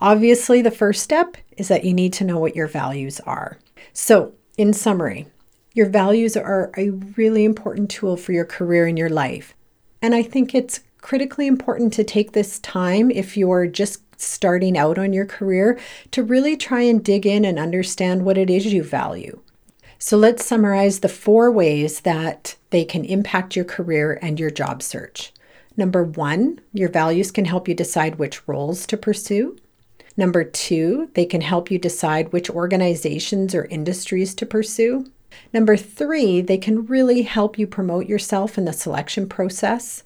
Obviously, 0.00 0.62
the 0.62 0.70
first 0.70 1.02
step 1.02 1.36
is 1.58 1.68
that 1.68 1.84
you 1.84 1.92
need 1.92 2.14
to 2.14 2.24
know 2.24 2.38
what 2.38 2.56
your 2.56 2.68
values 2.68 3.20
are. 3.20 3.58
So, 3.92 4.32
in 4.56 4.72
summary, 4.72 5.26
your 5.74 5.90
values 5.90 6.38
are 6.38 6.70
a 6.78 6.90
really 6.90 7.44
important 7.44 7.90
tool 7.90 8.16
for 8.16 8.32
your 8.32 8.46
career 8.46 8.86
and 8.86 8.96
your 8.96 9.10
life. 9.10 9.54
And 10.00 10.14
I 10.14 10.22
think 10.22 10.54
it's 10.54 10.80
critically 11.02 11.46
important 11.46 11.92
to 11.92 12.04
take 12.04 12.32
this 12.32 12.58
time 12.60 13.10
if 13.10 13.36
you're 13.36 13.66
just 13.66 14.05
starting 14.16 14.76
out 14.76 14.98
on 14.98 15.12
your 15.12 15.26
career 15.26 15.78
to 16.10 16.22
really 16.22 16.56
try 16.56 16.82
and 16.82 17.04
dig 17.04 17.26
in 17.26 17.44
and 17.44 17.58
understand 17.58 18.24
what 18.24 18.38
it 18.38 18.50
is 18.50 18.72
you 18.72 18.82
value. 18.82 19.40
So 19.98 20.16
let's 20.16 20.44
summarize 20.44 21.00
the 21.00 21.08
four 21.08 21.50
ways 21.50 22.00
that 22.00 22.56
they 22.70 22.84
can 22.84 23.04
impact 23.04 23.56
your 23.56 23.64
career 23.64 24.18
and 24.20 24.38
your 24.38 24.50
job 24.50 24.82
search. 24.82 25.32
Number 25.76 26.04
one, 26.04 26.60
your 26.72 26.88
values 26.88 27.30
can 27.30 27.44
help 27.44 27.68
you 27.68 27.74
decide 27.74 28.16
which 28.16 28.46
roles 28.48 28.86
to 28.86 28.96
pursue. 28.96 29.56
Number 30.16 30.44
two, 30.44 31.10
they 31.14 31.26
can 31.26 31.42
help 31.42 31.70
you 31.70 31.78
decide 31.78 32.32
which 32.32 32.48
organizations 32.48 33.54
or 33.54 33.66
industries 33.66 34.34
to 34.36 34.46
pursue. 34.46 35.06
Number 35.52 35.76
three, 35.76 36.40
they 36.40 36.56
can 36.56 36.86
really 36.86 37.22
help 37.22 37.58
you 37.58 37.66
promote 37.66 38.06
yourself 38.06 38.56
in 38.56 38.64
the 38.64 38.72
selection 38.72 39.28
process. 39.28 40.02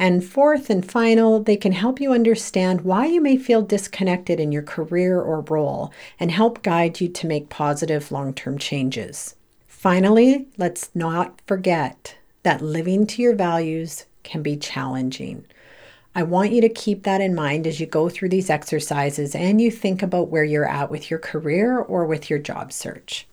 And 0.00 0.24
fourth 0.24 0.70
and 0.70 0.90
final, 0.90 1.42
they 1.42 1.58
can 1.58 1.72
help 1.72 2.00
you 2.00 2.14
understand 2.14 2.80
why 2.80 3.04
you 3.04 3.20
may 3.20 3.36
feel 3.36 3.60
disconnected 3.60 4.40
in 4.40 4.50
your 4.50 4.62
career 4.62 5.20
or 5.20 5.42
role 5.42 5.92
and 6.18 6.30
help 6.30 6.62
guide 6.62 7.02
you 7.02 7.08
to 7.10 7.26
make 7.26 7.50
positive 7.50 8.10
long 8.10 8.32
term 8.32 8.56
changes. 8.56 9.34
Finally, 9.66 10.46
let's 10.56 10.88
not 10.94 11.42
forget 11.46 12.16
that 12.44 12.62
living 12.62 13.06
to 13.08 13.20
your 13.20 13.34
values 13.34 14.06
can 14.22 14.42
be 14.42 14.56
challenging. 14.56 15.44
I 16.14 16.22
want 16.22 16.52
you 16.52 16.62
to 16.62 16.70
keep 16.70 17.02
that 17.02 17.20
in 17.20 17.34
mind 17.34 17.66
as 17.66 17.78
you 17.78 17.84
go 17.84 18.08
through 18.08 18.30
these 18.30 18.48
exercises 18.48 19.34
and 19.34 19.60
you 19.60 19.70
think 19.70 20.02
about 20.02 20.28
where 20.28 20.44
you're 20.44 20.66
at 20.66 20.90
with 20.90 21.10
your 21.10 21.20
career 21.20 21.78
or 21.78 22.06
with 22.06 22.30
your 22.30 22.38
job 22.38 22.72
search. 22.72 23.26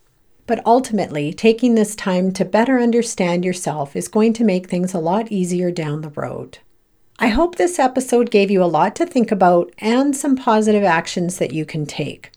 But 0.47 0.65
ultimately, 0.65 1.33
taking 1.33 1.75
this 1.75 1.95
time 1.95 2.31
to 2.31 2.45
better 2.45 2.79
understand 2.79 3.45
yourself 3.45 3.95
is 3.95 4.07
going 4.07 4.33
to 4.33 4.45
make 4.45 4.69
things 4.69 4.93
a 4.93 4.99
lot 4.99 5.31
easier 5.31 5.71
down 5.71 6.01
the 6.01 6.10
road. 6.10 6.60
I 7.19 7.27
hope 7.27 7.55
this 7.55 7.79
episode 7.79 8.31
gave 8.31 8.49
you 8.49 8.63
a 8.63 8.65
lot 8.65 8.95
to 8.95 9.05
think 9.05 9.31
about 9.31 9.73
and 9.79 10.15
some 10.15 10.36
positive 10.36 10.83
actions 10.83 11.38
that 11.38 11.51
you 11.51 11.65
can 11.65 11.86
take. 11.86 12.31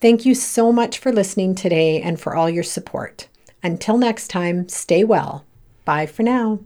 Thank 0.00 0.24
you 0.24 0.34
so 0.34 0.72
much 0.72 0.98
for 0.98 1.12
listening 1.12 1.54
today 1.54 2.00
and 2.00 2.18
for 2.20 2.36
all 2.36 2.48
your 2.48 2.62
support. 2.62 3.28
Until 3.62 3.98
next 3.98 4.28
time, 4.28 4.68
stay 4.68 5.04
well. 5.04 5.44
Bye 5.84 6.06
for 6.06 6.22
now. 6.22 6.60